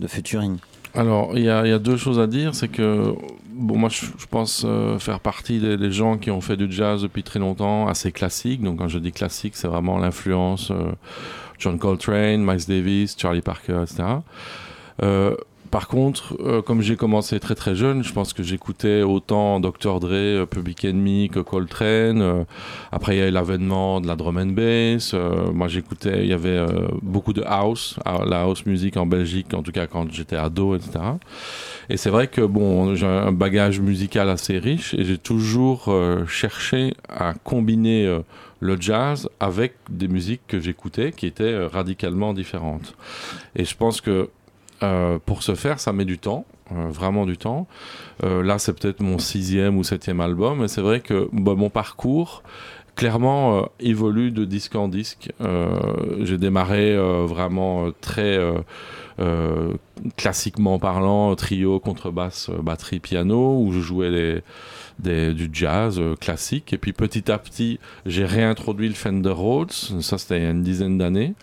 [0.00, 0.56] de Futuring?
[0.94, 2.54] Alors, il y, y a deux choses à dire.
[2.54, 3.14] C'est que,
[3.60, 6.70] bon, moi, je, je pense euh, faire partie des, des gens qui ont fait du
[6.70, 8.62] jazz depuis très longtemps, assez classique.
[8.62, 10.92] Donc, quand je dis classique, c'est vraiment l'influence euh,
[11.58, 14.02] John Coltrane, Miles Davis, Charlie Parker, etc.
[15.02, 15.36] Euh,
[15.70, 20.00] par contre, euh, comme j'ai commencé très très jeune, je pense que j'écoutais autant Dr.
[20.00, 22.20] Dre, euh, Public Enemy que Coltrane.
[22.22, 22.44] Euh,
[22.90, 25.12] après, il y a eu l'avènement de la drum and bass.
[25.14, 29.06] Euh, moi, j'écoutais, il y avait euh, beaucoup de house, ah, la house music en
[29.06, 30.98] Belgique, en tout cas quand j'étais ado, etc.
[31.88, 35.92] Et c'est vrai que bon, j'ai un bagage musical assez riche et j'ai toujours
[36.28, 38.20] cherché à combiner
[38.60, 42.94] le jazz avec des musiques que j'écoutais qui étaient radicalement différentes.
[43.56, 44.28] Et je pense que
[44.82, 47.66] euh, pour ce faire, ça met du temps, euh, vraiment du temps.
[48.24, 51.70] Euh, là, c'est peut-être mon sixième ou septième album, et c'est vrai que bah, mon
[51.70, 52.42] parcours
[52.96, 55.32] clairement euh, évolue de disque en disque.
[55.40, 55.78] Euh,
[56.22, 58.38] J'ai démarré euh, vraiment très
[60.16, 64.42] classiquement parlant, trio, contrebasse, batterie, piano, où je jouais des,
[64.98, 66.72] des- du jazz euh, classique.
[66.72, 69.72] Et puis petit à petit, j'ai réintroduit le Fender Rhodes.
[69.72, 71.34] Ça, c'était il y a une dizaine d'années.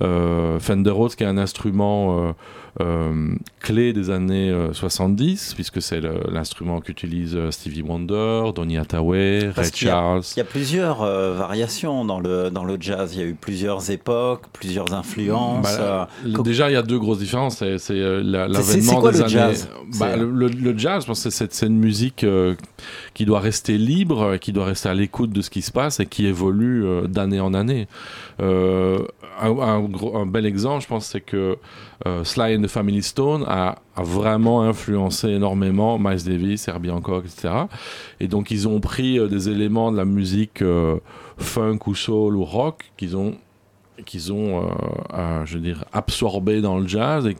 [0.00, 2.32] Euh, Fender Rhodes, qui est un instrument euh,
[2.80, 9.48] euh, clé des années euh, 70, puisque c'est l'instrument qu'utilise euh, Stevie Wonder, Donny Hathaway,
[9.48, 10.22] Ray Charles.
[10.36, 10.98] Il y a plusieurs
[11.34, 13.14] variations dans le, dans le jazz.
[13.14, 15.64] Il y a eu plusieurs époques, plusieurs influences.
[15.78, 16.08] Bah,
[16.44, 17.56] déjà, il y a deux grosses différences.
[17.58, 19.28] C'est c'est, la- C'est- c'est- l'avènement des le années.
[19.32, 19.68] jazz?
[19.98, 22.24] Bah, le, le- le jazz, je pense que c'est une musique
[23.14, 26.06] qui doit rester libre, qui doit rester à l'écoute de ce qui se passe et
[26.06, 27.88] qui évolue d'année en année.
[28.40, 29.04] Euh,
[29.40, 31.58] un, bel exemple, je pense, c'est que
[32.06, 37.52] euh, Sly and the Family Stone a, vraiment influencé énormément Miles Davis, Herbie Hancock, etc.
[38.20, 40.62] Et donc, ils ont pris euh, des éléments de la musique
[41.36, 43.34] funk ou soul ou rock qu'ils ont
[44.04, 44.68] qu'ils ont,
[45.14, 47.36] euh, je veux dire, absorbé dans le jazz et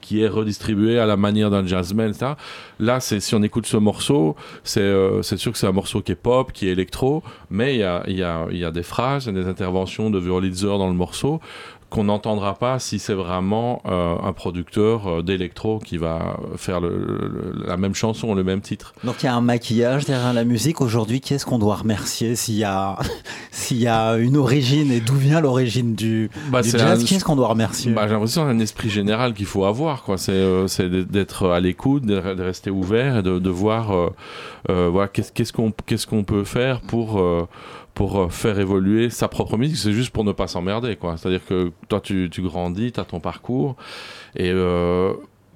[0.00, 2.32] qui est redistribué à la manière d'un jazzman, etc.
[2.78, 6.00] Là, c'est si on écoute ce morceau, c'est euh, c'est sûr que c'est un morceau
[6.00, 8.82] qui est pop, qui est électro, mais il y a, y, a, y a des
[8.82, 11.40] phrases, y a des interventions de Wurlitzer dans le morceau
[11.88, 16.98] qu'on n'entendra pas si c'est vraiment euh, un producteur euh, d'électro qui va faire le-
[16.98, 18.92] le- la même chanson, le même titre.
[19.04, 20.80] Donc il y a un maquillage derrière la musique.
[20.80, 22.98] Aujourd'hui, qui est-ce qu'on doit remercier s'il y a,
[23.52, 27.00] s'il y a une origine et d'où vient l'origine du, Bah, du jazz?
[27.02, 27.92] un- Qui est-ce qu'on doit remercier?
[27.92, 30.02] Bah, J'ai l'impression que c'est un esprit général qu'il faut avoir.
[30.02, 30.18] quoi.
[30.18, 33.92] C'est euh, c'est d'être à l'écoute, de, rester ouvert et de, de voir
[34.68, 37.20] euh, voilà, qu'est-ce qu'est-ce qu'on qu'est-ce qu'on peut faire pour,
[37.96, 39.78] pour euh, faire évoluer sa propre musique.
[39.78, 40.94] C'est juste pour ne pas s'emmerder.
[40.96, 41.16] quoi.
[41.16, 43.74] C'est-à-dire que toi, tu, tu grandis, tu as ton parcours.
[44.36, 45.14] Et euh,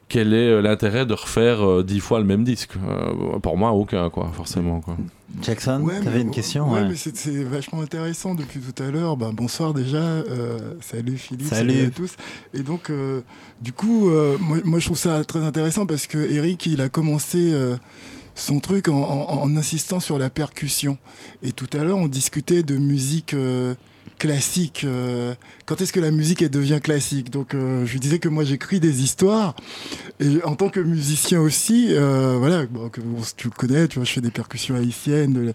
[0.08, 2.72] quel est euh, l'intérêt de refaire euh, dix fois le même disque?
[2.88, 4.80] Euh, Pour moi, aucun, quoi, forcément.
[4.80, 4.96] Quoi.
[5.42, 6.88] Jackson, Ouais, t'avais mais- une question Ouais, ouais.
[6.88, 9.18] mais c'est vachement intéressant depuis tout à l'heure.
[9.18, 9.98] Bah, bonsoir déjà.
[9.98, 11.46] euh, salut Philippe.
[11.46, 11.84] Salut.
[11.86, 12.16] à tous.
[12.54, 13.20] Et donc, euh,
[13.60, 16.88] du coup, euh, moi, moi, je trouve ça très intéressant parce que Eric, il a
[16.88, 17.76] commencé euh,
[18.40, 20.98] son truc en, insistant sur la percussion.
[21.42, 23.34] Et tout à l'heure, on discutait de musique.
[23.34, 23.74] euh,
[24.20, 25.34] classique euh,
[25.66, 27.30] quand est-ce que la musique elle devient classique?
[27.30, 29.56] Donc euh, je lui disais que moi j'écris des histoires.
[30.20, 33.98] Et en tant que musicien aussi euh, voilà bon, que, bon, tu le connais tu
[33.98, 35.54] vois je fais des percussions haïtiennes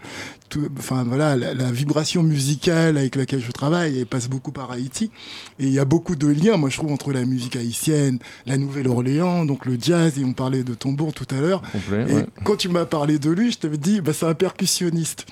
[0.50, 4.72] tout- enfin voilà la, la vibration musicale avec laquelle je travaille elle passe beaucoup par
[4.72, 5.12] Haïti.
[5.60, 8.58] Et il y a beaucoup de liens moi je trouve entre la musique haïtienne la
[8.58, 11.62] Nouvelle-Orléans donc le jazz et on parlait de Tombour tout à l'heure.
[11.92, 12.26] Et ouais.
[12.44, 15.28] quand tu m'as parlé de lui je t'avais dit bah, c'est un percussionniste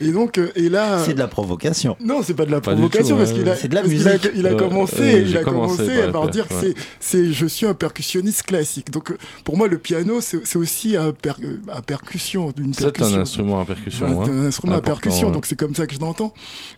[0.00, 1.96] et donc euh, et là C'est de la provocation.
[2.00, 3.58] non, c'est pas de la Pas provocation tout, parce ouais, qu'il a, ouais.
[3.60, 4.30] C'est de la parce qu'il a- musique.
[4.34, 7.46] il a Euh, commencé, euh, il a commencé commencé par dire faire, c'est, c'est, je
[7.46, 8.90] suis un percussionniste classique.
[8.90, 11.32] Donc euh, pour moi, le piano, c'est, c'est aussi un, per,
[11.72, 13.20] à percussion, une C'est un percussion.
[13.20, 14.06] instrument à percussion.
[14.18, 14.42] Ouais, c'est hein.
[14.42, 15.32] un instrument à percussion, ouais.
[15.32, 16.32] donc c'est comme ça que je l'entends.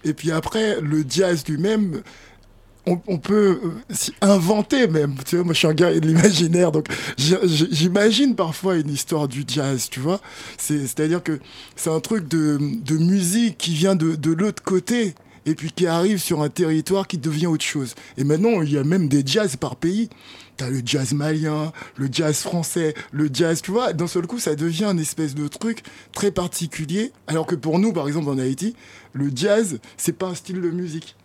[0.05, 2.01] Et puis après, le jazz lui-même,
[3.07, 5.15] on, peut euh, s'y inventer même.
[5.27, 6.87] Tu vois, moi, je suis un gars de l'imaginaire, donc
[7.17, 10.21] j'imagine parfois une histoire du jazz, tu vois.
[10.57, 11.39] C'est, c'est-à-dire que
[11.77, 15.15] c'est un truc de, de musique qui vient de, de l'autre côté
[15.49, 17.95] et puis qui arrive sur un territoire qui devient autre chose.
[18.19, 20.11] Et maintenant, il y a même des jazz par pays.
[20.59, 24.57] T'as le jazz malien, le jazz français, le jazz, tu vois, d'un seul coup, ça
[24.57, 27.13] devient un espèce de truc très particulier.
[27.29, 28.75] Alors que pour nous, par exemple, en Haïti,
[29.13, 31.17] le jazz, c'est pas un style de musique.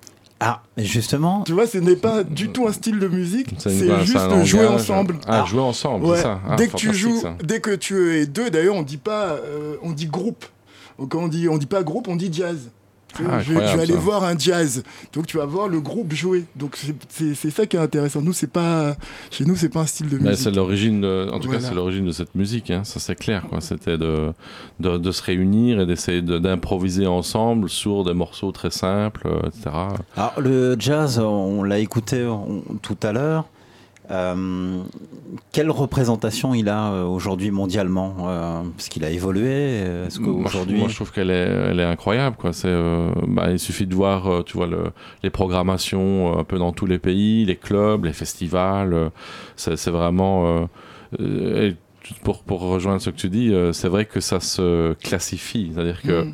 [0.45, 1.43] Ah, justement.
[1.43, 3.71] Tu vois, ce n'est pas du tout un style de musique, C'est
[4.03, 4.81] juste un jouer langage.
[4.81, 5.15] ensemble.
[5.25, 6.17] Ah, jouer ensemble, Ouais.
[6.17, 6.41] c'est ça.
[6.49, 7.35] Ah, dès que tu joues, ça.
[7.41, 10.45] dès que tu es deux, d'ailleurs, on dit pas, euh, on dit groupe.
[10.99, 12.69] Donc, Quand on dit, on dit pas groupe, on dit jazz.
[13.19, 13.99] Ah, je, vais- je vais incroyable, aller ça.
[13.99, 14.83] voir un jazz.
[15.13, 16.45] Donc tu vas voir le groupe jouer.
[16.55, 16.77] Donc
[17.09, 18.21] c'est- ça qui est intéressant.
[18.21, 18.95] Nous c'est pas,
[19.31, 20.37] chez nous c'est pas un style de musique.
[20.37, 21.61] c'est l'origine, de- en tout Voilà.
[21.61, 23.45] cas, c'est l'origine de cette musique, hein, ça c'est clair.
[23.49, 23.61] quoi.
[23.61, 24.31] C'était de,
[24.79, 29.47] de, de se réunir et d'essayer de- d'improviser ensemble sur des morceaux très simples, euh,
[29.47, 29.69] etc.
[30.17, 33.45] Alors, le jazz, on l'a écouté on- tout à l'heure.
[34.11, 34.81] Euh,
[35.51, 39.47] quelle représentation il a euh, aujourd'hui mondialement euh, Parce qu'il a évolué.
[39.49, 40.77] euh, Est-ce je- qu'aujourd'hui.
[40.79, 42.35] moi, je trouve qu'elle est, elle est incroyable.
[42.37, 42.51] Quoi.
[42.53, 44.85] C'est, euh, bah, il suffit de voir, tu vois, le,
[45.23, 49.09] les programmations un peu dans tous les pays, les clubs, les festivals.
[49.55, 50.67] c'est, c'est vraiment.
[52.11, 55.71] Euh, pour, pour rejoindre ce que tu dis, euh, c'est vrai que ça se classifie.
[55.73, 56.33] C'est-à-dire que, Mm.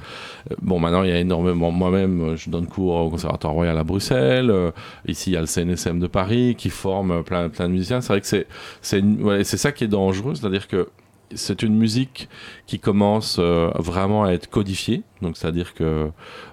[0.51, 1.71] euh, bon, maintenant, il y a énormément.
[1.71, 4.49] Moi-même, euh, je donne cours au Conservatoire Royal à Bruxelles.
[4.51, 4.71] euh,
[5.07, 8.01] ici, il y a le CNSM de Paris qui forme plein, plein de musiciens.
[8.01, 8.47] C'est vrai que c'est,
[8.81, 10.35] c'est, ouais, c'est ça qui est dangereux.
[10.35, 10.89] C'est-à-dire que
[11.35, 12.27] c'est une musique
[12.65, 15.03] qui commence euh, vraiment à être codifiée.
[15.21, 16.09] Donc, c'est-à-dire que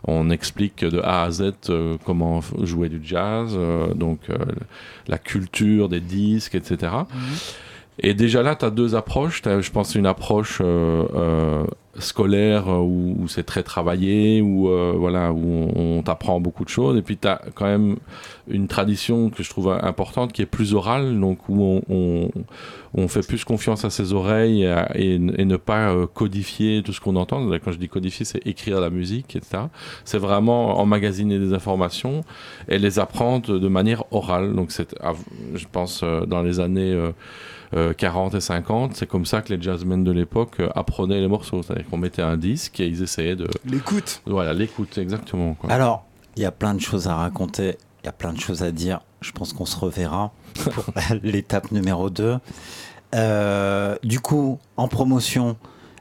[0.07, 4.37] on explique de A à Z euh, comment jouer du jazz, euh, donc euh,
[5.09, 6.93] la culture des disques, etc.
[7.99, 9.43] Et déjà là, tu as deux approches.
[9.43, 11.65] T'as, je pense une approche euh, euh,
[11.99, 16.69] scolaire euh, où, où c'est très travaillé, où, euh, voilà, où on, t'apprend beaucoup de
[16.69, 16.99] choses.
[16.99, 17.97] Et puis tu as quand même
[18.49, 22.31] une tradition que je trouve importante qui est plus orale, donc où on, on,
[22.95, 27.17] on fait plus confiance à ses oreilles et, et- ne pas codifier tout ce qu'on
[27.17, 27.49] entend.
[27.65, 29.65] Quand je dis codifier, c'est écrire la musique, etc.
[30.05, 32.25] C'est vraiment emmagasiner des informations
[32.69, 34.55] et les apprendre de manière orale.
[34.55, 34.95] Donc c'est,
[35.55, 36.93] je pense, dans les années...
[36.93, 37.13] euh,
[37.75, 41.29] euh, 40 et 50, c'est comme ça que les jazzmen de l'époque euh, apprenaient les
[41.29, 41.63] morceaux.
[41.63, 43.49] C'est-à-dire qu'on mettait un disque et ils essayaient de.
[43.65, 44.23] L'écoute.
[44.27, 45.55] Voilà, l'écoute, exactement.
[45.55, 45.71] quoi.
[45.71, 46.05] Alors,
[46.37, 48.71] il y a plein de choses à raconter, il y a plein de choses à
[48.71, 49.01] dire.
[49.21, 50.85] Je pense qu'on se reverra pour
[51.23, 52.39] l'étape numéro 2.
[54.03, 55.57] du coup, en promotion,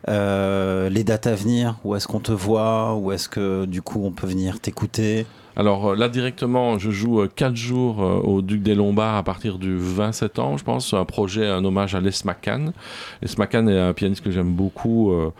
[0.07, 4.01] euh, les dates à venir, où est-ce qu'on te voit, où est-ce que du coup
[4.03, 5.26] on peut venir t'écouter?
[5.57, 9.57] Alors euh, là directement, je joue 4 jours euh, au Duc des Lombards à partir
[9.57, 10.93] du 27 ans, je pense.
[10.93, 12.73] Un projet, un hommage à Les McCann.
[13.21, 15.31] Les McCann est un pianiste que j'aime beaucoup euh,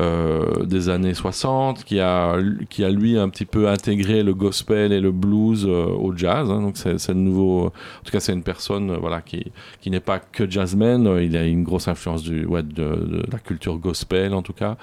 [0.00, 2.36] euh, des années 60, qui a,
[2.68, 6.50] qui a lui un petit peu intégré le gospel et le blues euh, au jazz.
[6.50, 6.60] hein.
[6.60, 7.66] donc c'est le nouveau.
[7.66, 7.70] En
[8.04, 11.06] tout cas, c'est une personne euh, voilà qui, qui n'est pas que jazzman.
[11.06, 14.76] euh, Il a une grosse influence du de, la culture gospel en tout cas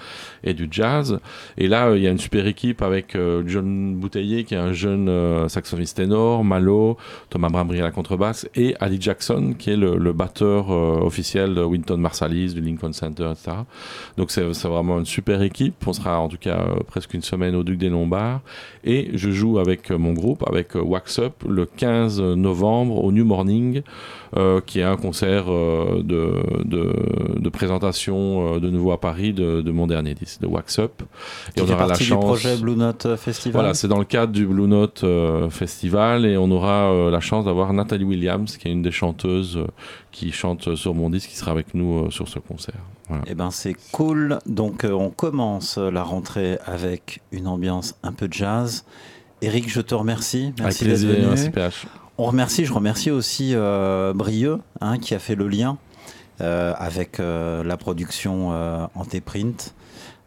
[0.44, 1.20] et du jazz.
[1.58, 4.58] Et là, euh, il y a une super équipe avec euh, John Bouteiller qui est
[4.58, 6.98] un jeune euh, saxophoniste ténor, Malo,
[7.30, 11.54] Thomas Brambry à la contrebasse et Ali Jackson qui est le, le batteur euh, officiel
[11.54, 13.58] de Winton Marsalis, du Lincoln Center, etc.
[14.18, 15.76] Donc c'est vraiment une super équipe.
[15.86, 18.42] On sera en tout cas euh, presque une semaine au Duc des Lombards.
[18.84, 23.84] Et je joue avec mon groupe, avec Wax Up, le 15 novembre au New Morning,
[24.38, 26.94] euh, qui est un concert euh, de, de,
[27.40, 31.02] de présentation euh, de nouveau à Paris de, de mon dernier disque, de Wax Up.
[31.56, 34.68] Qui fait partie du projet Blue Note Festival Voilà, c'est dans le cadre du Blue
[34.70, 38.82] Note euh, Festival et on aura euh, la chance d'avoir Nathalie Williams, qui est une
[38.82, 39.68] des chanteuses euh,
[40.12, 42.80] qui chante sur mon disque, qui sera avec nous sur ce concert.
[43.10, 43.24] Voilà.
[43.28, 44.40] Eh ben c'est cool.
[44.46, 48.86] Donc on commence la rentrée avec une ambiance un peu jazz.
[49.42, 50.54] Eric, je te remercie.
[50.60, 51.28] Merci d'être venu.
[51.28, 51.88] merci, PH.
[52.18, 55.78] On remercie, je remercie aussi euh, Brieux hein, qui a fait le lien
[56.42, 58.50] euh, avec euh, la production
[58.94, 59.74] Anteprint.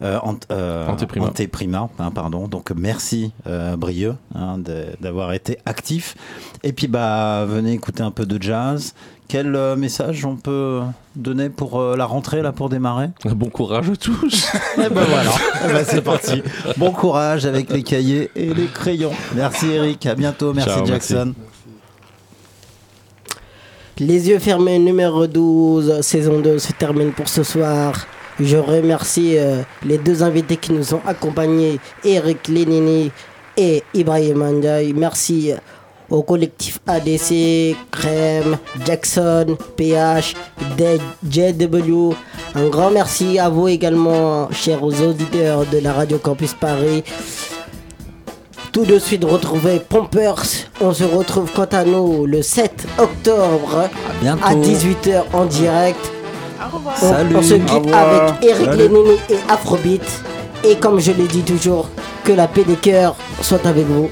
[0.03, 1.27] Euh, Ant- euh, Anteprima.
[1.27, 2.49] Anteprima, hein, pardon.
[2.49, 4.59] Donc merci euh, Brieux hein,
[5.01, 6.17] d'avoir été actif.
[6.65, 8.95] Et puis bah venez écouter un peu de jazz.
[9.29, 10.81] Quel euh, message on peut
[11.17, 13.11] donner pour euh, la rentrée là pour démarrer?
[13.25, 14.53] Bon courage à tous.
[14.77, 15.31] Et ben voilà,
[15.65, 16.43] Eh ben, c'est parti.
[16.77, 19.13] Bon courage avec les cahiers et les crayons.
[19.35, 20.53] Merci Eric, à bientôt.
[20.53, 21.35] Merci Ciao, Jackson.
[23.99, 27.95] Les yeux fermés numéro 12, saison 2 se termine pour ce soir.
[28.41, 33.11] Je remercie euh, les deux invités qui nous ont accompagnés, Eric Lenini
[33.57, 34.93] et Ibrahim Ndiaye.
[34.95, 35.53] Merci
[36.11, 40.35] au collectif ADC, Crème, Jackson, PH,
[41.31, 42.11] JW.
[42.55, 47.03] Un grand merci à vous également, chers auditeurs de la Radio Campus Paris.
[48.73, 50.43] Tout de suite retrouver Pompers.
[50.81, 53.89] On se retrouve quant à nous le 7 octobre
[54.21, 54.45] bientôt.
[54.45, 56.11] à 18h en direct.
[57.03, 57.37] On, Salut.
[57.37, 58.09] on se quitte revoir.
[58.09, 58.67] avec Eric.
[58.75, 60.03] Lenini et Afrobeat.
[60.65, 61.89] Et comme je l'ai dit toujours,
[62.25, 64.09] que la paix des cœurs soit avec vous.